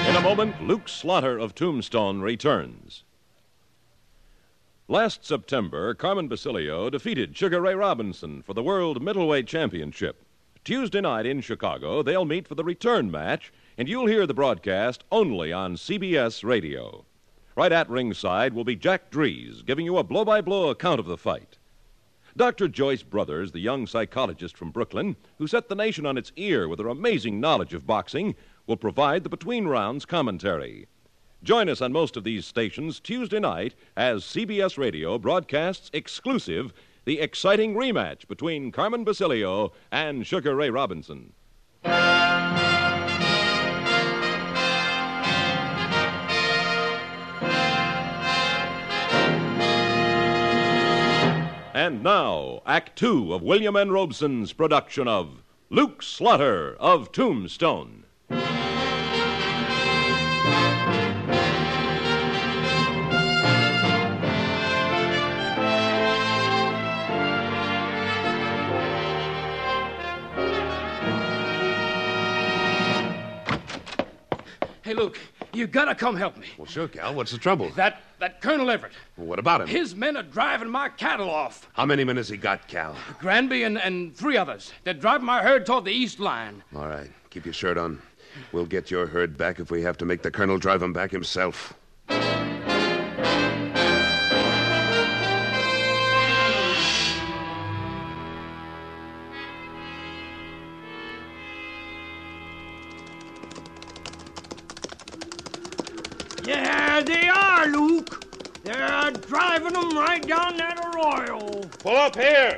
In 0.10 0.15
a 0.17 0.22
moment, 0.22 0.62
Luke 0.62 0.89
Slaughter 0.89 1.39
of 1.39 1.55
Tombstone 1.55 2.20
returns. 2.20 3.03
Last 4.89 5.25
September, 5.25 5.93
Carmen 5.93 6.27
Basilio 6.27 6.89
defeated 6.89 7.38
Sugar 7.38 7.62
Ray 7.62 7.75
Robinson 7.75 8.41
for 8.41 8.53
the 8.53 8.62
World 8.62 9.01
Middleweight 9.01 9.48
Championship. 9.48 10.25
Tuesday 10.65 11.00
night 11.00 11.25
in 11.25 11.39
Chicago, 11.39 12.03
they'll 12.03 12.25
meet 12.25 12.46
for 12.46 12.55
the 12.55 12.65
return 12.65 13.10
match, 13.10 13.53
and 13.77 13.88
you'll 13.88 14.08
hear 14.08 14.27
the 14.27 14.34
broadcast 14.34 15.05
only 15.13 15.53
on 15.53 15.77
CBS 15.77 16.43
Radio. 16.43 17.05
Right 17.55 17.72
at 17.72 17.89
ringside 17.89 18.53
will 18.53 18.63
be 18.63 18.75
Jack 18.75 19.12
Drees 19.12 19.63
giving 19.63 19.86
you 19.86 20.00
a 20.00 20.03
blow 20.03 20.25
by 20.25 20.41
blow 20.41 20.69
account 20.69 21.00
of 21.00 21.05
the 21.05 21.17
fight. 21.17 21.60
Dr. 22.36 22.67
Joyce 22.67 23.03
Brothers, 23.03 23.51
the 23.51 23.60
young 23.60 23.86
psychologist 23.86 24.57
from 24.57 24.72
Brooklyn, 24.72 25.15
who 25.38 25.45
set 25.45 25.69
the 25.69 25.75
nation 25.75 26.03
on 26.07 26.17
its 26.17 26.31
ear 26.36 26.67
with 26.67 26.79
her 26.79 26.88
amazing 26.88 27.39
knowledge 27.39 27.75
of 27.75 27.86
boxing, 27.86 28.33
will 28.65 28.75
provide 28.75 29.24
the 29.24 29.29
between 29.29 29.67
rounds 29.67 30.03
commentary. 30.03 30.88
Join 31.43 31.69
us 31.69 31.79
on 31.79 31.93
most 31.93 32.17
of 32.17 32.24
these 32.24 32.48
stations 32.48 33.00
Tuesday 33.00 33.39
night 33.39 33.75
as 33.95 34.24
CBS 34.24 34.79
Radio 34.79 35.19
broadcasts 35.19 35.91
exclusive 35.93 36.74
the 37.05 37.19
exciting 37.19 37.75
rematch 37.75 38.27
between 38.27 38.72
Carmen 38.72 39.03
Basilio 39.03 39.74
and 39.91 40.25
Sugar 40.25 40.55
Ray 40.55 40.72
Robinson. 40.72 41.33
And 51.86 52.02
now, 52.02 52.62
Act 52.66 52.98
Two 52.98 53.34
of 53.34 53.42
William 53.42 53.75
N. 53.75 53.92
Robson's 53.92 54.54
production 54.54 55.06
of 55.06 55.44
Luke 55.70 56.02
Slaughter 56.02 56.78
of 56.80 57.12
Tombstone. 57.12 58.06
Hey, 74.84 74.94
Luke, 74.94 75.20
you 75.53 75.67
gotta 75.67 75.95
come 75.95 76.15
help 76.15 76.38
me. 76.38 76.48
Well, 76.57 76.65
sure, 76.65 76.88
Cal. 76.88 77.13
What's 77.13 77.31
the 77.31 77.38
trouble? 77.38 77.69
That 77.75 78.01
that 78.19 78.41
Colonel 78.41 78.69
Everett, 78.72 78.93
Well, 79.17 79.27
what 79.27 79.39
about 79.39 79.62
him? 79.62 79.67
his 79.67 79.95
men 79.95 80.15
are 80.17 80.24
driving 80.24 80.69
my 80.69 80.89
cattle 80.89 81.29
off. 81.29 81.69
How 81.74 81.86
many 81.86 82.03
men 82.03 82.15
has 82.17 82.29
he 82.29 82.38
got, 82.38 82.67
Cal? 82.67 82.95
Granby 83.19 83.63
and, 83.63 83.77
and 83.77 84.15
three 84.15 84.38
others. 84.38 84.72
They're 84.83 84.93
driving 84.93 85.25
my 85.25 85.41
herd 85.43 85.65
toward 85.65 85.86
the 85.86 85.91
east 85.91 86.19
line. 86.19 86.63
All 86.75 86.88
right, 86.88 87.10
keep 87.29 87.45
your 87.45 87.53
shirt 87.53 87.77
on. 87.77 88.01
We'll 88.51 88.65
get 88.65 88.89
your 88.89 89.05
herd 89.07 89.38
back 89.38 89.60
if 89.60 89.69
we 89.72 89.81
have 89.83 89.98
to 89.98 90.05
make 90.05 90.22
the 90.24 90.31
colonel 90.31 90.57
drive 90.57 90.81
him 90.81 90.93
back 90.93 91.12
himself. 91.12 91.74
Driving 109.34 109.74
them 109.74 109.98
right 109.98 110.25
down 110.28 110.58
that 110.58 110.80
arroyo. 110.94 111.62
Pull 111.80 111.98
up 111.98 112.16
here. 112.16 112.56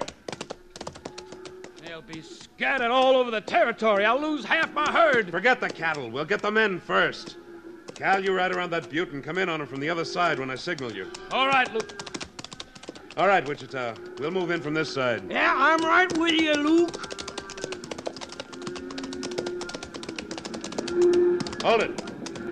They'll 1.86 2.02
be 2.02 2.22
scattered 2.22 2.92
all 2.92 3.16
over 3.16 3.32
the 3.32 3.40
territory. 3.40 4.04
I'll 4.04 4.20
lose 4.20 4.44
half 4.44 4.74
my 4.74 4.92
herd. 4.92 5.32
Forget 5.32 5.62
the 5.62 5.70
cattle. 5.70 6.10
We'll 6.10 6.26
get 6.26 6.42
the 6.42 6.52
men 6.52 6.82
first. 6.82 7.38
Cal, 7.94 8.22
you 8.22 8.36
ride 8.36 8.52
around 8.52 8.72
that 8.72 8.90
butte 8.90 9.14
and 9.14 9.24
come 9.24 9.38
in 9.38 9.48
on 9.48 9.62
him 9.62 9.68
from 9.68 9.80
the 9.80 9.90
other 9.90 10.04
side 10.04 10.38
when 10.38 10.52
I 10.52 10.56
signal 10.56 10.92
you. 10.92 11.10
All 11.32 11.48
right, 11.48 11.72
Luke. 11.74 12.04
All 13.16 13.28
right, 13.28 13.48
Wichita. 13.48 13.96
We'll 14.20 14.32
move 14.32 14.52
in 14.52 14.62
from 14.62 14.74
this 14.74 14.94
side. 14.94 15.24
Yeah, 15.32 15.54
I'm 15.56 15.80
right 15.80 16.18
with 16.18 16.34
you, 16.34 16.54
Luke. 16.56 17.14
Hold 21.64 21.84
it. 21.84 22.02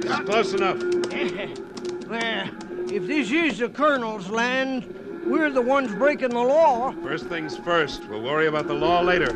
Is 0.06 0.20
close 0.22 0.54
enough. 0.54 0.78
well, 2.08 2.63
if 2.94 3.08
this 3.08 3.32
is 3.32 3.58
the 3.58 3.70
colonel's 3.70 4.30
land, 4.30 4.86
we're 5.26 5.50
the 5.50 5.62
ones 5.62 5.92
breaking 5.96 6.30
the 6.30 6.40
law. 6.40 6.92
First 7.02 7.26
things 7.26 7.58
first. 7.58 8.08
We'll 8.08 8.22
worry 8.22 8.46
about 8.46 8.68
the 8.68 8.76
law 8.76 9.02
later. 9.02 9.34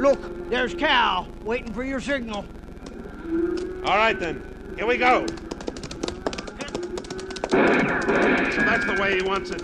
Look, 0.00 0.50
there's 0.50 0.74
Cal 0.74 1.28
waiting 1.44 1.72
for 1.72 1.84
your 1.84 2.00
signal. 2.00 2.44
All 3.84 3.96
right, 3.96 4.18
then. 4.18 4.42
Here 4.74 4.84
we 4.84 4.96
go. 4.98 5.24
So 7.50 7.56
that's 8.58 8.84
the 8.84 8.98
way 9.00 9.14
he 9.14 9.22
wants 9.22 9.50
it. 9.50 9.62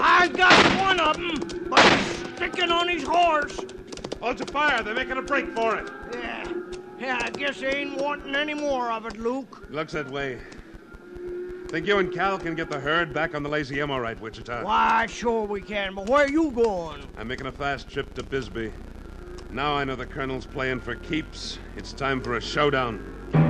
I 0.00 0.26
got 0.26 0.80
one 0.80 0.98
of 0.98 1.16
them, 1.16 1.68
but 1.70 1.80
he's 1.80 2.16
sticking 2.34 2.72
on 2.72 2.88
his 2.88 3.04
horse. 3.04 3.60
Hold 4.20 4.40
your 4.40 4.48
fire. 4.48 4.82
They're 4.82 4.94
making 4.94 5.18
a 5.18 5.22
break 5.22 5.54
for 5.54 5.76
it. 5.76 5.88
Yeah, 6.12 6.29
yeah, 7.00 7.18
I 7.22 7.30
guess 7.30 7.60
they 7.60 7.74
ain't 7.74 8.00
wanting 8.00 8.36
any 8.36 8.54
more 8.54 8.92
of 8.92 9.06
it, 9.06 9.18
Luke. 9.18 9.66
Looks 9.70 9.94
that 9.94 10.08
way. 10.10 10.38
Think 11.68 11.86
you 11.86 11.98
and 11.98 12.12
Cal 12.12 12.38
can 12.38 12.54
get 12.54 12.68
the 12.68 12.80
herd 12.80 13.14
back 13.14 13.34
on 13.34 13.42
the 13.42 13.48
Lazy 13.48 13.80
M 13.80 13.90
all 13.90 14.00
right, 14.00 14.20
Wichita? 14.20 14.64
Why, 14.64 15.06
sure 15.06 15.46
we 15.46 15.60
can, 15.60 15.94
but 15.94 16.06
where 16.08 16.24
are 16.24 16.28
you 16.28 16.50
going? 16.50 17.02
I'm 17.16 17.28
making 17.28 17.46
a 17.46 17.52
fast 17.52 17.88
trip 17.88 18.12
to 18.14 18.24
Bisbee. 18.24 18.72
Now 19.50 19.74
I 19.74 19.84
know 19.84 19.96
the 19.96 20.06
colonel's 20.06 20.46
playing 20.46 20.80
for 20.80 20.96
keeps. 20.96 21.58
It's 21.76 21.92
time 21.92 22.20
for 22.20 22.36
a 22.36 22.40
showdown. 22.40 23.49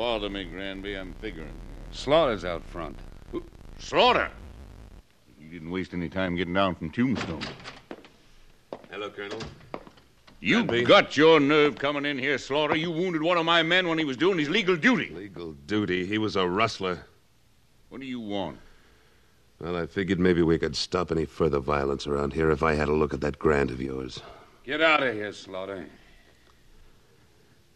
Bother 0.00 0.30
me, 0.30 0.44
Granby. 0.44 0.94
I'm 0.94 1.12
figuring. 1.20 1.52
Slaughter's 1.90 2.42
out 2.42 2.64
front. 2.64 2.98
Slaughter! 3.78 4.30
You 5.38 5.50
didn't 5.50 5.70
waste 5.70 5.92
any 5.92 6.08
time 6.08 6.36
getting 6.36 6.54
down 6.54 6.74
from 6.74 6.88
Tombstone. 6.88 7.42
Hello, 8.90 9.10
Colonel. 9.10 9.38
You 10.40 10.64
Granby? 10.64 10.84
got 10.84 11.18
your 11.18 11.38
nerve 11.38 11.76
coming 11.76 12.06
in 12.06 12.18
here, 12.18 12.38
Slaughter. 12.38 12.76
You 12.76 12.90
wounded 12.90 13.22
one 13.22 13.36
of 13.36 13.44
my 13.44 13.62
men 13.62 13.88
when 13.88 13.98
he 13.98 14.06
was 14.06 14.16
doing 14.16 14.38
his 14.38 14.48
legal 14.48 14.74
duty. 14.74 15.10
Legal 15.14 15.52
duty. 15.66 16.06
He 16.06 16.16
was 16.16 16.34
a 16.34 16.48
rustler. 16.48 17.04
What 17.90 18.00
do 18.00 18.06
you 18.06 18.20
want? 18.20 18.56
Well, 19.60 19.76
I 19.76 19.84
figured 19.84 20.18
maybe 20.18 20.40
we 20.40 20.58
could 20.58 20.76
stop 20.76 21.12
any 21.12 21.26
further 21.26 21.60
violence 21.60 22.06
around 22.06 22.32
here 22.32 22.50
if 22.50 22.62
I 22.62 22.72
had 22.72 22.88
a 22.88 22.94
look 22.94 23.12
at 23.12 23.20
that 23.20 23.38
grant 23.38 23.70
of 23.70 23.82
yours. 23.82 24.22
Get 24.64 24.80
out 24.80 25.02
of 25.02 25.12
here, 25.12 25.34
Slaughter. 25.34 25.84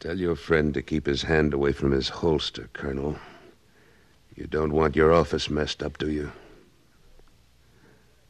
Tell 0.05 0.21
your 0.21 0.37
friend 0.37 0.75
to 0.75 0.83
keep 0.83 1.07
his 1.07 1.23
hand 1.23 1.55
away 1.55 1.73
from 1.73 1.91
his 1.91 2.11
holster, 2.11 2.69
Colonel. 2.75 3.17
You 4.37 4.47
don't 4.47 4.75
want 4.75 4.97
your 4.97 5.15
office 5.15 5.49
messed 5.49 5.83
up, 5.83 5.97
do 5.97 6.11
you? 6.11 6.31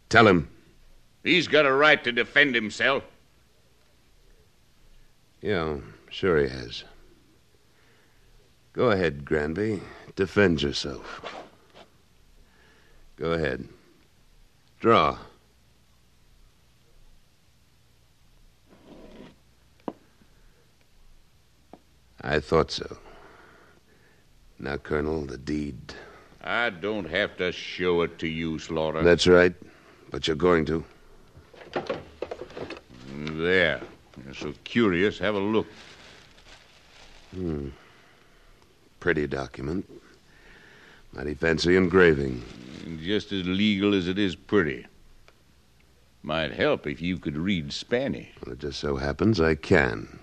Tell 0.08 0.28
him. 0.28 0.48
He's 1.24 1.48
got 1.48 1.66
a 1.66 1.72
right 1.72 2.02
to 2.04 2.12
defend 2.12 2.54
himself. 2.54 3.02
Yeah, 5.42 5.78
sure 6.10 6.38
he 6.38 6.48
has. 6.48 6.84
Go 8.72 8.92
ahead, 8.92 9.24
Granby. 9.24 9.82
Defend 10.14 10.62
yourself. 10.62 11.44
Go 13.16 13.32
ahead. 13.32 13.68
Draw. 14.78 15.18
I 22.24 22.40
thought 22.40 22.70
so. 22.70 22.96
Now, 24.58 24.78
Colonel, 24.78 25.26
the 25.26 25.36
deed. 25.36 25.92
I 26.42 26.70
don't 26.70 27.08
have 27.10 27.36
to 27.36 27.52
show 27.52 28.00
it 28.00 28.18
to 28.20 28.26
you, 28.26 28.58
Slaughter. 28.58 29.02
That's 29.02 29.26
right. 29.26 29.54
But 30.10 30.26
you're 30.26 30.36
going 30.36 30.64
to. 30.64 30.84
There. 33.14 33.82
You're 34.24 34.34
so 34.34 34.54
curious. 34.64 35.18
Have 35.18 35.34
a 35.34 35.38
look. 35.38 35.66
Hmm. 37.34 37.68
Pretty 39.00 39.26
document. 39.26 39.90
Mighty 41.12 41.34
fancy 41.34 41.76
engraving. 41.76 42.42
Just 43.02 43.32
as 43.32 43.46
legal 43.46 43.94
as 43.94 44.08
it 44.08 44.18
is 44.18 44.34
pretty. 44.34 44.86
Might 46.22 46.52
help 46.52 46.86
if 46.86 47.02
you 47.02 47.18
could 47.18 47.36
read 47.36 47.70
Spanish. 47.70 48.28
Well, 48.42 48.54
it 48.54 48.60
just 48.60 48.80
so 48.80 48.96
happens 48.96 49.42
I 49.42 49.56
can. 49.56 50.20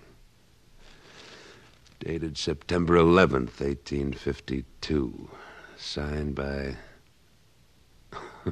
Dated 2.04 2.36
September 2.36 2.96
11th, 2.96 3.62
1852. 3.62 5.30
Signed 5.78 6.34
by. 6.34 6.76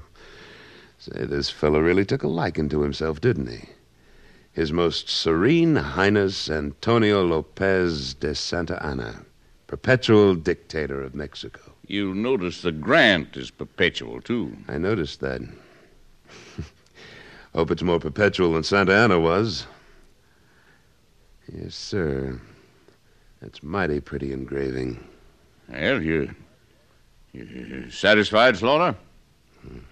Say, 0.99 1.25
this 1.25 1.49
fellow 1.49 1.79
really 1.79 2.05
took 2.05 2.21
a 2.21 2.27
liking 2.27 2.69
to 2.69 2.83
himself, 2.83 3.19
didn't 3.19 3.47
he? 3.47 3.69
His 4.51 4.71
Most 4.71 5.09
Serene 5.09 5.77
Highness 5.77 6.47
Antonio 6.47 7.23
Lopez 7.23 8.13
de 8.13 8.35
Santa 8.35 8.85
Anna, 8.85 9.25
perpetual 9.65 10.35
dictator 10.35 11.01
of 11.01 11.15
Mexico. 11.15 11.73
You'll 11.87 12.13
notice 12.13 12.61
the 12.61 12.71
grant 12.71 13.35
is 13.35 13.49
perpetual, 13.49 14.21
too. 14.21 14.55
I 14.67 14.77
noticed 14.77 15.21
that. 15.21 15.41
Hope 17.55 17.71
it's 17.71 17.81
more 17.81 17.99
perpetual 17.99 18.53
than 18.53 18.61
Santa 18.61 18.93
Anna 18.93 19.19
was. 19.19 19.65
Yes, 21.51 21.73
sir. 21.73 22.39
That's 23.41 23.63
mighty 23.63 23.99
pretty 24.01 24.33
engraving. 24.33 25.03
Well, 25.69 26.01
you, 26.01 26.33
you 27.33 27.89
satisfied, 27.89 28.57
Slaughter? 28.57 28.97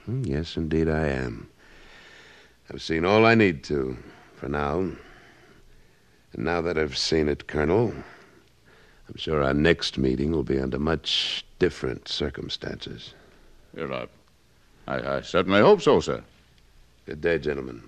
Hmm, 0.05 0.23
Yes, 0.23 0.57
indeed, 0.57 0.89
I 0.89 1.07
am. 1.07 1.47
I've 2.71 2.81
seen 2.81 3.05
all 3.05 3.25
I 3.25 3.35
need 3.35 3.63
to, 3.65 3.97
for 4.35 4.49
now. 4.49 4.79
And 4.79 4.97
now 6.35 6.61
that 6.61 6.77
I've 6.77 6.97
seen 6.97 7.29
it, 7.29 7.47
Colonel, 7.47 7.93
I'm 9.07 9.15
sure 9.15 9.41
our 9.43 9.53
next 9.53 9.97
meeting 9.97 10.31
will 10.31 10.43
be 10.43 10.59
under 10.59 10.79
much 10.79 11.45
different 11.59 12.07
circumstances. 12.09 13.13
Well, 13.73 14.07
I, 14.87 14.95
I, 14.95 15.17
I 15.17 15.21
certainly 15.21 15.61
hope 15.61 15.81
so, 15.81 15.99
sir. 16.01 16.21
Good 17.05 17.21
day, 17.21 17.39
gentlemen. 17.39 17.83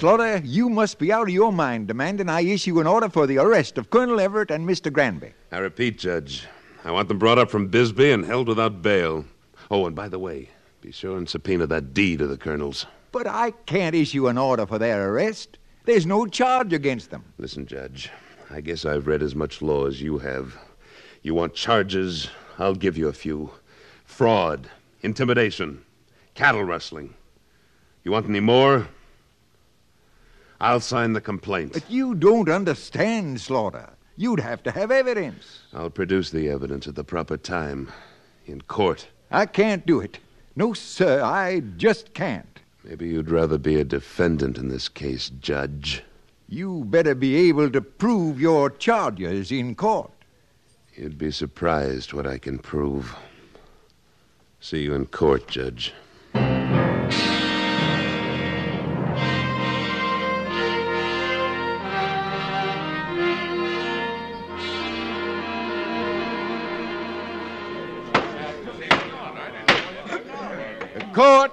Slaughter, 0.00 0.40
you 0.42 0.70
must 0.70 0.98
be 0.98 1.12
out 1.12 1.28
of 1.28 1.34
your 1.34 1.52
mind 1.52 1.86
demanding 1.86 2.30
I 2.30 2.40
issue 2.40 2.80
an 2.80 2.86
order 2.86 3.10
for 3.10 3.26
the 3.26 3.36
arrest 3.36 3.76
of 3.76 3.90
Colonel 3.90 4.18
Everett 4.18 4.50
and 4.50 4.66
Mr. 4.66 4.90
Granby. 4.90 5.34
I 5.52 5.58
repeat, 5.58 5.98
Judge, 5.98 6.46
I 6.86 6.90
want 6.90 7.08
them 7.08 7.18
brought 7.18 7.38
up 7.38 7.50
from 7.50 7.68
Bisbee 7.68 8.10
and 8.10 8.24
held 8.24 8.48
without 8.48 8.80
bail. 8.80 9.26
Oh, 9.70 9.84
and 9.84 9.94
by 9.94 10.08
the 10.08 10.18
way, 10.18 10.48
be 10.80 10.90
sure 10.90 11.18
and 11.18 11.28
subpoena 11.28 11.66
that 11.66 11.92
deed 11.92 12.22
of 12.22 12.30
the 12.30 12.38
Colonel's. 12.38 12.86
But 13.12 13.26
I 13.26 13.50
can't 13.66 13.94
issue 13.94 14.28
an 14.28 14.38
order 14.38 14.64
for 14.64 14.78
their 14.78 15.10
arrest. 15.10 15.58
There's 15.84 16.06
no 16.06 16.24
charge 16.24 16.72
against 16.72 17.10
them. 17.10 17.22
Listen, 17.36 17.66
Judge, 17.66 18.08
I 18.48 18.62
guess 18.62 18.86
I've 18.86 19.06
read 19.06 19.22
as 19.22 19.34
much 19.34 19.60
law 19.60 19.84
as 19.84 20.00
you 20.00 20.16
have. 20.16 20.56
You 21.20 21.34
want 21.34 21.52
charges? 21.52 22.30
I'll 22.58 22.74
give 22.74 22.96
you 22.96 23.08
a 23.08 23.12
few 23.12 23.50
fraud, 24.06 24.70
intimidation, 25.02 25.84
cattle 26.34 26.64
rustling. 26.64 27.12
You 28.02 28.12
want 28.12 28.30
any 28.30 28.40
more? 28.40 28.88
I'll 30.60 30.80
sign 30.80 31.14
the 31.14 31.20
complaint. 31.20 31.72
But 31.72 31.90
you 31.90 32.14
don't 32.14 32.48
understand, 32.48 33.40
Slaughter. 33.40 33.88
You'd 34.16 34.40
have 34.40 34.62
to 34.64 34.70
have 34.70 34.90
evidence. 34.90 35.60
I'll 35.72 35.88
produce 35.88 36.30
the 36.30 36.50
evidence 36.50 36.86
at 36.86 36.94
the 36.94 37.04
proper 37.04 37.38
time 37.38 37.90
in 38.46 38.60
court. 38.62 39.06
I 39.30 39.46
can't 39.46 39.86
do 39.86 40.00
it. 40.00 40.18
No, 40.54 40.74
sir, 40.74 41.22
I 41.22 41.60
just 41.78 42.12
can't. 42.12 42.60
Maybe 42.84 43.08
you'd 43.08 43.30
rather 43.30 43.56
be 43.56 43.80
a 43.80 43.84
defendant 43.84 44.58
in 44.58 44.68
this 44.68 44.88
case, 44.88 45.30
Judge. 45.40 46.02
You 46.48 46.84
better 46.86 47.14
be 47.14 47.48
able 47.48 47.70
to 47.70 47.80
prove 47.80 48.40
your 48.40 48.68
charges 48.68 49.52
in 49.52 49.74
court. 49.74 50.10
You'd 50.94 51.16
be 51.16 51.30
surprised 51.30 52.12
what 52.12 52.26
I 52.26 52.36
can 52.36 52.58
prove. 52.58 53.16
See 54.60 54.82
you 54.82 54.94
in 54.94 55.06
court, 55.06 55.48
Judge. 55.48 55.94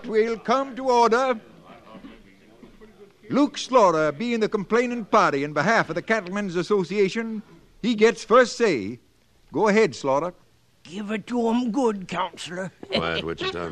Will 0.07 0.37
come 0.37 0.75
to 0.75 0.89
order. 0.89 1.39
Luke 3.29 3.57
Slaughter, 3.57 4.11
being 4.11 4.39
the 4.39 4.47
complaining 4.47 5.03
party 5.03 5.43
in 5.43 5.51
behalf 5.53 5.89
of 5.89 5.95
the 5.95 6.01
Cattlemen's 6.01 6.55
Association, 6.55 7.43
he 7.81 7.93
gets 7.93 8.23
first 8.23 8.55
say. 8.57 8.99
Go 9.51 9.67
ahead, 9.67 9.95
Slaughter. 9.95 10.33
Give 10.83 11.11
it 11.11 11.27
to 11.27 11.49
'em 11.49 11.71
good, 11.71 12.07
counselor. 12.07 12.71
Quiet, 12.91 13.25
Wichita. 13.25 13.71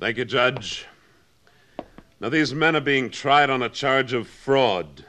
Thank 0.00 0.16
you, 0.16 0.24
Judge. 0.24 0.86
Now, 2.20 2.28
these 2.28 2.52
men 2.52 2.74
are 2.74 2.80
being 2.80 3.10
tried 3.10 3.50
on 3.50 3.62
a 3.62 3.68
charge 3.68 4.12
of 4.12 4.26
fraud. 4.26 5.04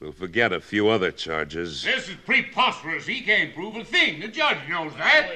We'll 0.00 0.12
forget 0.12 0.52
a 0.52 0.60
few 0.60 0.88
other 0.88 1.10
charges. 1.10 1.82
This 1.82 2.08
is 2.08 2.16
preposterous. 2.24 3.06
He 3.06 3.20
can't 3.22 3.54
prove 3.54 3.76
a 3.76 3.84
thing. 3.84 4.20
The 4.20 4.28
judge 4.28 4.58
knows 4.68 4.92
that. 4.94 5.30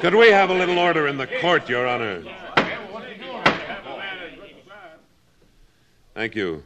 Could 0.00 0.14
we 0.14 0.28
have 0.28 0.50
a 0.50 0.54
little 0.54 0.78
order 0.78 1.06
in 1.08 1.16
the 1.16 1.26
court, 1.26 1.68
Your 1.68 1.86
Honor? 1.86 2.22
Thank 6.14 6.34
you. 6.34 6.64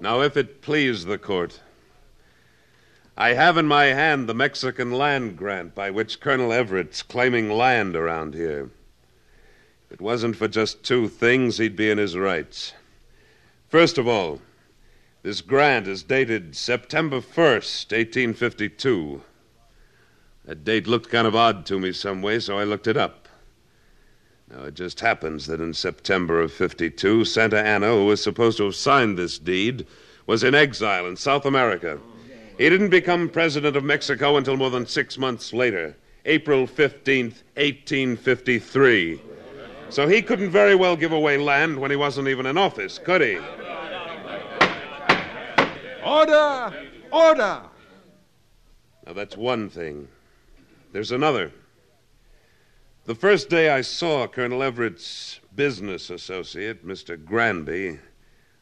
Now, 0.00 0.20
if 0.22 0.36
it 0.36 0.62
please 0.62 1.04
the 1.04 1.18
court, 1.18 1.60
I 3.16 3.34
have 3.34 3.56
in 3.56 3.66
my 3.66 3.84
hand 3.84 4.28
the 4.28 4.34
Mexican 4.34 4.90
land 4.90 5.36
grant 5.36 5.74
by 5.74 5.90
which 5.90 6.18
Colonel 6.18 6.52
Everett's 6.52 7.02
claiming 7.02 7.50
land 7.50 7.94
around 7.94 8.34
here. 8.34 8.70
If 9.86 9.92
it 9.92 10.00
wasn't 10.00 10.36
for 10.36 10.48
just 10.48 10.82
two 10.82 11.08
things, 11.08 11.58
he'd 11.58 11.76
be 11.76 11.90
in 11.90 11.98
his 11.98 12.16
rights. 12.16 12.72
First 13.68 13.98
of 13.98 14.08
all, 14.08 14.40
this 15.22 15.40
grant 15.40 15.86
is 15.86 16.02
dated 16.02 16.56
September 16.56 17.20
1st, 17.20 17.92
1852. 17.92 19.22
That 20.44 20.64
date 20.64 20.88
looked 20.88 21.08
kind 21.10 21.26
of 21.26 21.36
odd 21.36 21.64
to 21.66 21.78
me 21.78 21.92
some 21.92 22.20
way, 22.20 22.40
so 22.40 22.58
I 22.58 22.64
looked 22.64 22.88
it 22.88 22.96
up. 22.96 23.28
Now, 24.50 24.64
it 24.64 24.74
just 24.74 25.00
happens 25.00 25.46
that 25.46 25.60
in 25.60 25.72
September 25.72 26.40
of 26.40 26.52
52, 26.52 27.24
Santa 27.24 27.60
Anna, 27.60 27.88
who 27.88 28.06
was 28.06 28.22
supposed 28.22 28.58
to 28.58 28.64
have 28.64 28.74
signed 28.74 29.16
this 29.16 29.38
deed, 29.38 29.86
was 30.26 30.42
in 30.42 30.54
exile 30.54 31.06
in 31.06 31.16
South 31.16 31.46
America. 31.46 31.98
He 32.58 32.68
didn't 32.68 32.90
become 32.90 33.28
president 33.28 33.76
of 33.76 33.84
Mexico 33.84 34.36
until 34.36 34.56
more 34.56 34.70
than 34.70 34.86
six 34.86 35.16
months 35.16 35.52
later, 35.52 35.96
April 36.26 36.66
15th, 36.66 37.42
1853. 37.56 39.22
So 39.88 40.08
he 40.08 40.22
couldn't 40.22 40.50
very 40.50 40.74
well 40.74 40.96
give 40.96 41.12
away 41.12 41.38
land 41.38 41.78
when 41.78 41.90
he 41.90 41.96
wasn't 41.96 42.28
even 42.28 42.46
in 42.46 42.58
office, 42.58 42.98
could 42.98 43.20
he? 43.20 43.38
Order! 46.04 46.72
Order! 47.10 47.62
Now, 49.06 49.12
that's 49.14 49.36
one 49.36 49.68
thing. 49.68 50.08
There's 50.92 51.10
another. 51.10 51.52
The 53.06 53.14
first 53.14 53.48
day 53.48 53.70
I 53.70 53.80
saw 53.80 54.26
Colonel 54.26 54.62
Everett's 54.62 55.40
business 55.56 56.10
associate, 56.10 56.86
Mr. 56.86 57.22
Granby, 57.22 57.98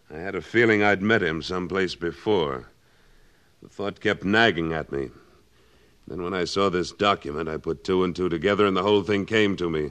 I 0.09 0.17
had 0.17 0.37
a 0.37 0.41
feeling 0.41 0.81
I'd 0.81 1.03
met 1.03 1.25
him 1.25 1.43
someplace 1.43 1.97
before. 1.97 2.69
The 3.63 3.69
thought 3.69 4.01
kept 4.01 4.25
nagging 4.25 4.73
at 4.73 4.93
me. 4.93 5.11
Then, 6.07 6.23
when 6.23 6.33
I 6.33 6.45
saw 6.45 6.69
this 6.69 6.93
document, 6.93 7.49
I 7.49 7.57
put 7.57 7.83
two 7.83 8.05
and 8.05 8.15
two 8.15 8.29
together, 8.29 8.65
and 8.65 8.77
the 8.77 8.85
whole 8.85 9.03
thing 9.03 9.27
came 9.27 9.57
to 9.57 9.69
me. 9.69 9.91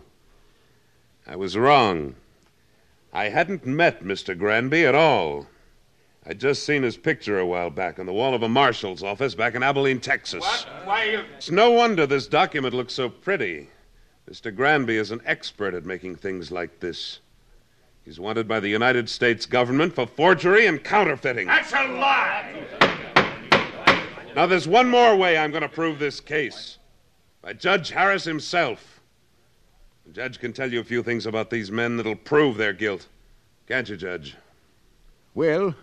I 1.28 1.36
was 1.36 1.58
wrong. 1.58 2.16
I 3.12 3.26
hadn't 3.26 3.66
met 3.66 4.04
Mr. 4.04 4.38
Granby 4.38 4.86
at 4.86 4.96
all. 4.96 5.48
I'd 6.26 6.40
just 6.40 6.64
seen 6.64 6.84
his 6.84 6.98
picture 6.98 7.40
a 7.40 7.46
while 7.46 7.70
back 7.70 7.98
on 7.98 8.06
the 8.06 8.14
wall 8.14 8.34
of 8.34 8.44
a 8.44 8.50
marshal's 8.50 9.04
office 9.04 9.36
back 9.36 9.56
in 9.56 9.64
Abilene, 9.64 10.00
Texas. 10.00 10.42
What? 10.42 10.68
Why, 10.84 11.04
you... 11.06 11.24
It's 11.38 11.50
no 11.50 11.72
wonder 11.72 12.06
this 12.06 12.28
document 12.28 12.74
looks 12.74 12.94
so 12.94 13.10
pretty. 13.10 13.70
Mr. 14.30 14.56
Granby 14.56 14.98
is 14.98 15.12
an 15.12 15.22
expert 15.26 15.74
at 15.74 15.86
making 15.86 16.18
things 16.18 16.52
like 16.52 16.80
this. 16.80 17.20
He's 18.04 18.20
wanted 18.20 18.48
by 18.48 18.60
the 18.60 18.70
United 18.70 19.10
States 19.10 19.46
government 19.46 19.96
for 19.96 20.06
forgery 20.06 20.68
and 20.68 20.84
counterfeiting. 20.84 21.48
That's 21.48 21.74
a 21.74 21.88
lie! 21.88 22.66
Now, 24.36 24.46
there's 24.46 24.68
one 24.68 24.90
more 24.90 25.16
way 25.16 25.38
I'm 25.38 25.52
going 25.52 25.64
to 25.64 25.70
prove 25.70 26.00
this 26.00 26.20
case 26.20 26.78
by 27.42 27.54
Judge 27.54 27.90
Harris 27.90 28.26
himself. 28.26 29.02
The 30.06 30.14
judge 30.14 30.40
can 30.40 30.54
tell 30.54 30.72
you 30.72 30.80
a 30.80 30.84
few 30.84 31.04
things 31.04 31.26
about 31.26 31.50
these 31.50 31.72
men 31.72 31.98
that'll 31.98 32.16
prove 32.16 32.58
their 32.58 32.74
guilt. 32.74 33.08
Can't 33.68 33.90
you, 33.90 33.98
Judge? 33.98 34.36
Well, 35.34 35.76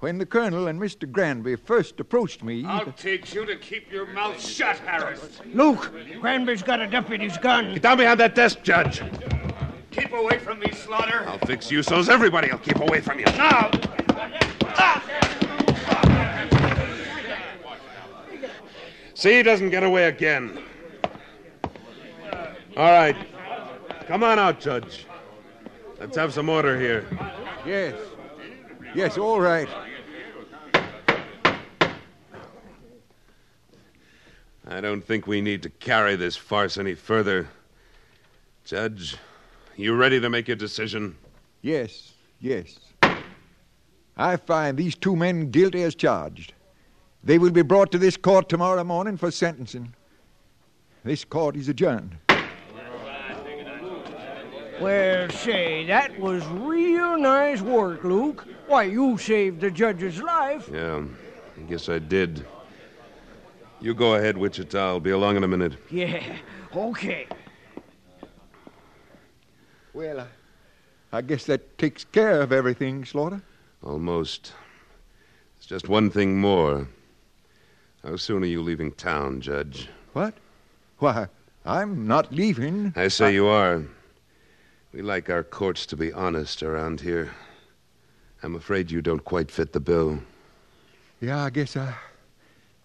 when 0.00 0.18
the 0.18 0.26
colonel 0.26 0.68
and 0.68 0.80
Mr. 0.80 1.10
Granby 1.10 1.56
first 1.56 1.98
approached 2.00 2.42
me. 2.42 2.64
I'll 2.66 2.92
teach 2.92 3.34
you 3.34 3.46
to 3.46 3.56
keep 3.56 3.90
your 3.90 4.06
mouth 4.06 4.40
shut, 4.40 4.78
Harris. 4.78 5.40
Luke, 5.54 5.92
Granby's 6.20 6.62
got 6.62 6.80
a 6.80 6.86
deputy's 6.86 7.38
gun. 7.38 7.72
Get 7.74 7.82
down 7.82 7.98
behind 7.98 8.20
that 8.20 8.34
desk, 8.34 8.62
Judge. 8.62 9.02
Keep 9.90 10.12
away 10.12 10.38
from 10.38 10.58
me, 10.58 10.70
Slaughter. 10.72 11.24
I'll 11.26 11.38
fix 11.38 11.70
you 11.70 11.82
so's 11.82 12.08
everybody 12.08 12.50
will 12.50 12.58
keep 12.58 12.80
away 12.80 13.00
from 13.00 13.18
you. 13.18 13.24
Now! 13.24 13.70
Ah. 14.78 15.02
See, 19.14 19.38
he 19.38 19.42
doesn't 19.42 19.70
get 19.70 19.82
away 19.82 20.04
again. 20.04 20.58
All 22.76 22.90
right. 22.90 23.16
Come 24.06 24.22
on 24.22 24.38
out, 24.38 24.60
Judge. 24.60 25.06
Let's 25.98 26.14
have 26.18 26.34
some 26.34 26.50
order 26.50 26.78
here. 26.78 27.06
Yes. 27.64 27.94
Yes, 28.94 29.16
all 29.16 29.40
right. 29.40 29.68
I 34.68 34.80
don't 34.80 35.02
think 35.02 35.26
we 35.26 35.40
need 35.40 35.62
to 35.62 35.70
carry 35.70 36.16
this 36.16 36.34
farce 36.34 36.76
any 36.76 36.94
further. 36.94 37.48
Judge, 38.64 39.16
you 39.76 39.94
ready 39.94 40.20
to 40.20 40.28
make 40.28 40.48
your 40.48 40.56
decision? 40.56 41.16
Yes, 41.62 42.14
yes. 42.40 42.78
I 44.16 44.36
find 44.36 44.76
these 44.76 44.96
two 44.96 45.14
men 45.14 45.50
guilty 45.50 45.84
as 45.84 45.94
charged. 45.94 46.52
They 47.22 47.38
will 47.38 47.50
be 47.50 47.62
brought 47.62 47.92
to 47.92 47.98
this 47.98 48.16
court 48.16 48.48
tomorrow 48.48 48.82
morning 48.82 49.16
for 49.16 49.30
sentencing. 49.30 49.94
This 51.04 51.24
court 51.24 51.54
is 51.54 51.68
adjourned. 51.68 52.16
Well, 54.80 55.30
say, 55.30 55.86
that 55.86 56.18
was 56.18 56.44
real 56.46 57.16
nice 57.18 57.62
work, 57.62 58.02
Luke. 58.02 58.46
Why, 58.66 58.82
you 58.84 59.16
saved 59.16 59.60
the 59.60 59.70
judge's 59.70 60.20
life. 60.20 60.68
Yeah, 60.72 61.04
I 61.56 61.62
guess 61.62 61.88
I 61.88 61.98
did. 62.00 62.44
You 63.80 63.94
go 63.94 64.14
ahead, 64.14 64.36
Wichita. 64.36 64.78
I'll 64.78 65.00
be 65.00 65.10
along 65.10 65.36
in 65.36 65.44
a 65.44 65.48
minute. 65.48 65.74
Yeah, 65.90 66.22
okay. 66.74 67.26
Well, 69.92 70.20
I, 70.20 71.18
I 71.18 71.20
guess 71.22 71.44
that 71.46 71.78
takes 71.78 72.04
care 72.04 72.40
of 72.40 72.52
everything, 72.52 73.04
Slaughter. 73.04 73.42
Almost. 73.82 74.52
There's 75.56 75.66
just 75.66 75.88
one 75.88 76.10
thing 76.10 76.40
more. 76.40 76.88
How 78.02 78.16
soon 78.16 78.42
are 78.42 78.46
you 78.46 78.62
leaving 78.62 78.92
town, 78.92 79.40
Judge? 79.40 79.88
What? 80.12 80.34
Why, 80.98 81.28
I'm 81.64 82.06
not 82.06 82.32
leaving. 82.32 82.92
I 82.96 83.08
say 83.08 83.34
you 83.34 83.46
are. 83.46 83.82
We 84.92 85.02
like 85.02 85.28
our 85.28 85.42
courts 85.42 85.84
to 85.86 85.96
be 85.96 86.12
honest 86.12 86.62
around 86.62 87.00
here. 87.00 87.30
I'm 88.42 88.54
afraid 88.54 88.90
you 88.90 89.02
don't 89.02 89.24
quite 89.24 89.50
fit 89.50 89.72
the 89.72 89.80
bill. 89.80 90.20
Yeah, 91.20 91.44
I 91.44 91.50
guess 91.50 91.76
I. 91.76 91.94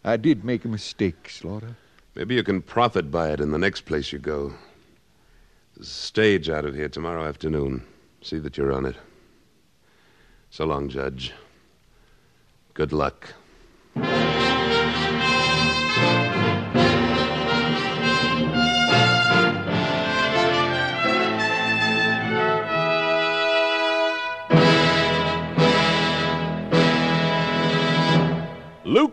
I 0.04 0.18
did 0.18 0.44
make 0.44 0.66
a 0.66 0.68
mistake, 0.68 1.30
Slaughter. 1.30 1.76
Maybe 2.16 2.36
you 2.36 2.44
can 2.44 2.62
profit 2.62 3.12
by 3.12 3.30
it 3.30 3.40
in 3.40 3.52
the 3.52 3.60
next 3.60 3.82
place 3.82 4.12
you 4.12 4.20
go. 4.20 4.54
There's 5.76 5.88
a 5.88 5.92
stage 5.92 6.50
out 6.50 6.66
of 6.66 6.76
here 6.76 6.90
tomorrow 6.90 7.24
afternoon. 7.24 7.84
See 8.22 8.40
that 8.40 8.58
you're 8.58 8.74
on 8.74 8.86
it. 8.86 8.96
So 10.50 10.66
long, 10.66 10.90
Judge. 10.90 11.34
Good 12.74 12.92
luck. 12.92 13.34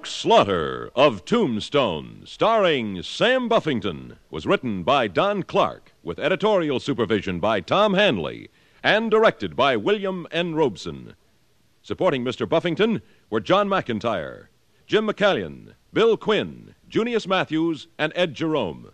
Slaughter 0.06 0.90
of 0.94 1.24
Tombstone, 1.24 2.22
starring 2.24 3.02
Sam 3.02 3.48
Buffington, 3.48 4.18
was 4.30 4.46
written 4.46 4.82
by 4.82 5.08
Don 5.08 5.42
Clark 5.42 5.92
with 6.02 6.18
editorial 6.18 6.80
supervision 6.80 7.40
by 7.40 7.60
Tom 7.60 7.94
Hanley 7.94 8.50
and 8.82 9.10
directed 9.10 9.56
by 9.56 9.76
William 9.76 10.26
N. 10.30 10.54
Robson. 10.54 11.14
Supporting 11.82 12.24
Mr. 12.24 12.48
Buffington 12.48 13.02
were 13.30 13.40
John 13.40 13.68
McIntyre, 13.68 14.48
Jim 14.86 15.06
McCallion, 15.06 15.74
Bill 15.92 16.16
Quinn, 16.16 16.74
Junius 16.88 17.26
Matthews, 17.26 17.88
and 17.98 18.12
Ed 18.14 18.34
Jerome. 18.34 18.90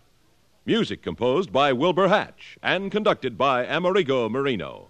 Music 0.65 1.01
composed 1.01 1.51
by 1.51 1.73
Wilbur 1.73 2.07
Hatch 2.07 2.57
and 2.63 2.91
conducted 2.91 3.37
by 3.37 3.65
Amerigo 3.65 4.27
Marino. 4.29 4.89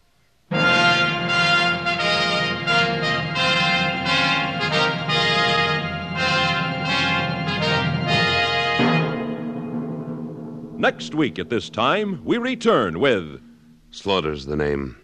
Next 10.86 11.16
week 11.16 11.40
at 11.40 11.50
this 11.50 11.68
time, 11.68 12.24
we 12.24 12.38
return 12.38 13.00
with 13.00 13.42
Slaughter's 13.90 14.46
the 14.46 14.56
name. 14.56 14.98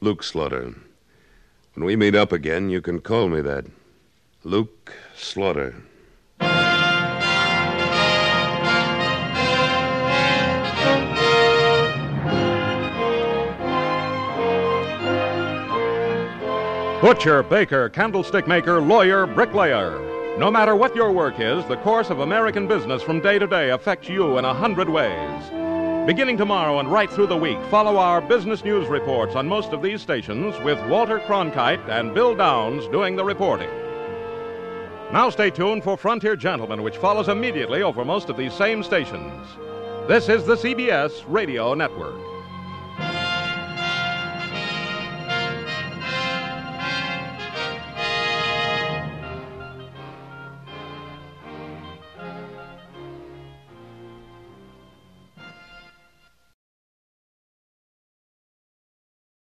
Luke 0.00 0.22
Slaughter. 0.22 0.76
When 1.74 1.84
we 1.84 1.96
meet 1.96 2.14
up 2.14 2.30
again, 2.30 2.70
you 2.70 2.80
can 2.80 3.00
call 3.00 3.28
me 3.28 3.40
that. 3.40 3.66
Luke 4.44 4.92
Slaughter. 5.16 5.74
Butcher, 17.02 17.42
baker, 17.42 17.88
candlestick 17.88 18.46
maker, 18.46 18.80
lawyer, 18.80 19.26
bricklayer. 19.26 20.17
No 20.38 20.52
matter 20.52 20.76
what 20.76 20.94
your 20.94 21.10
work 21.10 21.40
is, 21.40 21.64
the 21.64 21.78
course 21.78 22.10
of 22.10 22.20
American 22.20 22.68
business 22.68 23.02
from 23.02 23.18
day 23.18 23.40
to 23.40 23.46
day 23.48 23.70
affects 23.70 24.08
you 24.08 24.38
in 24.38 24.44
a 24.44 24.54
hundred 24.54 24.88
ways. 24.88 25.42
Beginning 26.06 26.36
tomorrow 26.36 26.78
and 26.78 26.92
right 26.92 27.10
through 27.10 27.26
the 27.26 27.36
week, 27.36 27.58
follow 27.72 27.96
our 27.96 28.20
business 28.20 28.62
news 28.62 28.86
reports 28.86 29.34
on 29.34 29.48
most 29.48 29.72
of 29.72 29.82
these 29.82 30.00
stations 30.00 30.56
with 30.60 30.78
Walter 30.88 31.18
Cronkite 31.18 31.88
and 31.88 32.14
Bill 32.14 32.36
Downs 32.36 32.86
doing 32.92 33.16
the 33.16 33.24
reporting. 33.24 33.68
Now 35.12 35.28
stay 35.28 35.50
tuned 35.50 35.82
for 35.82 35.96
Frontier 35.96 36.36
Gentleman, 36.36 36.84
which 36.84 36.98
follows 36.98 37.26
immediately 37.26 37.82
over 37.82 38.04
most 38.04 38.28
of 38.28 38.36
these 38.36 38.52
same 38.52 38.84
stations. 38.84 39.44
This 40.06 40.28
is 40.28 40.44
the 40.44 40.54
CBS 40.54 41.24
Radio 41.26 41.74
Network. 41.74 42.27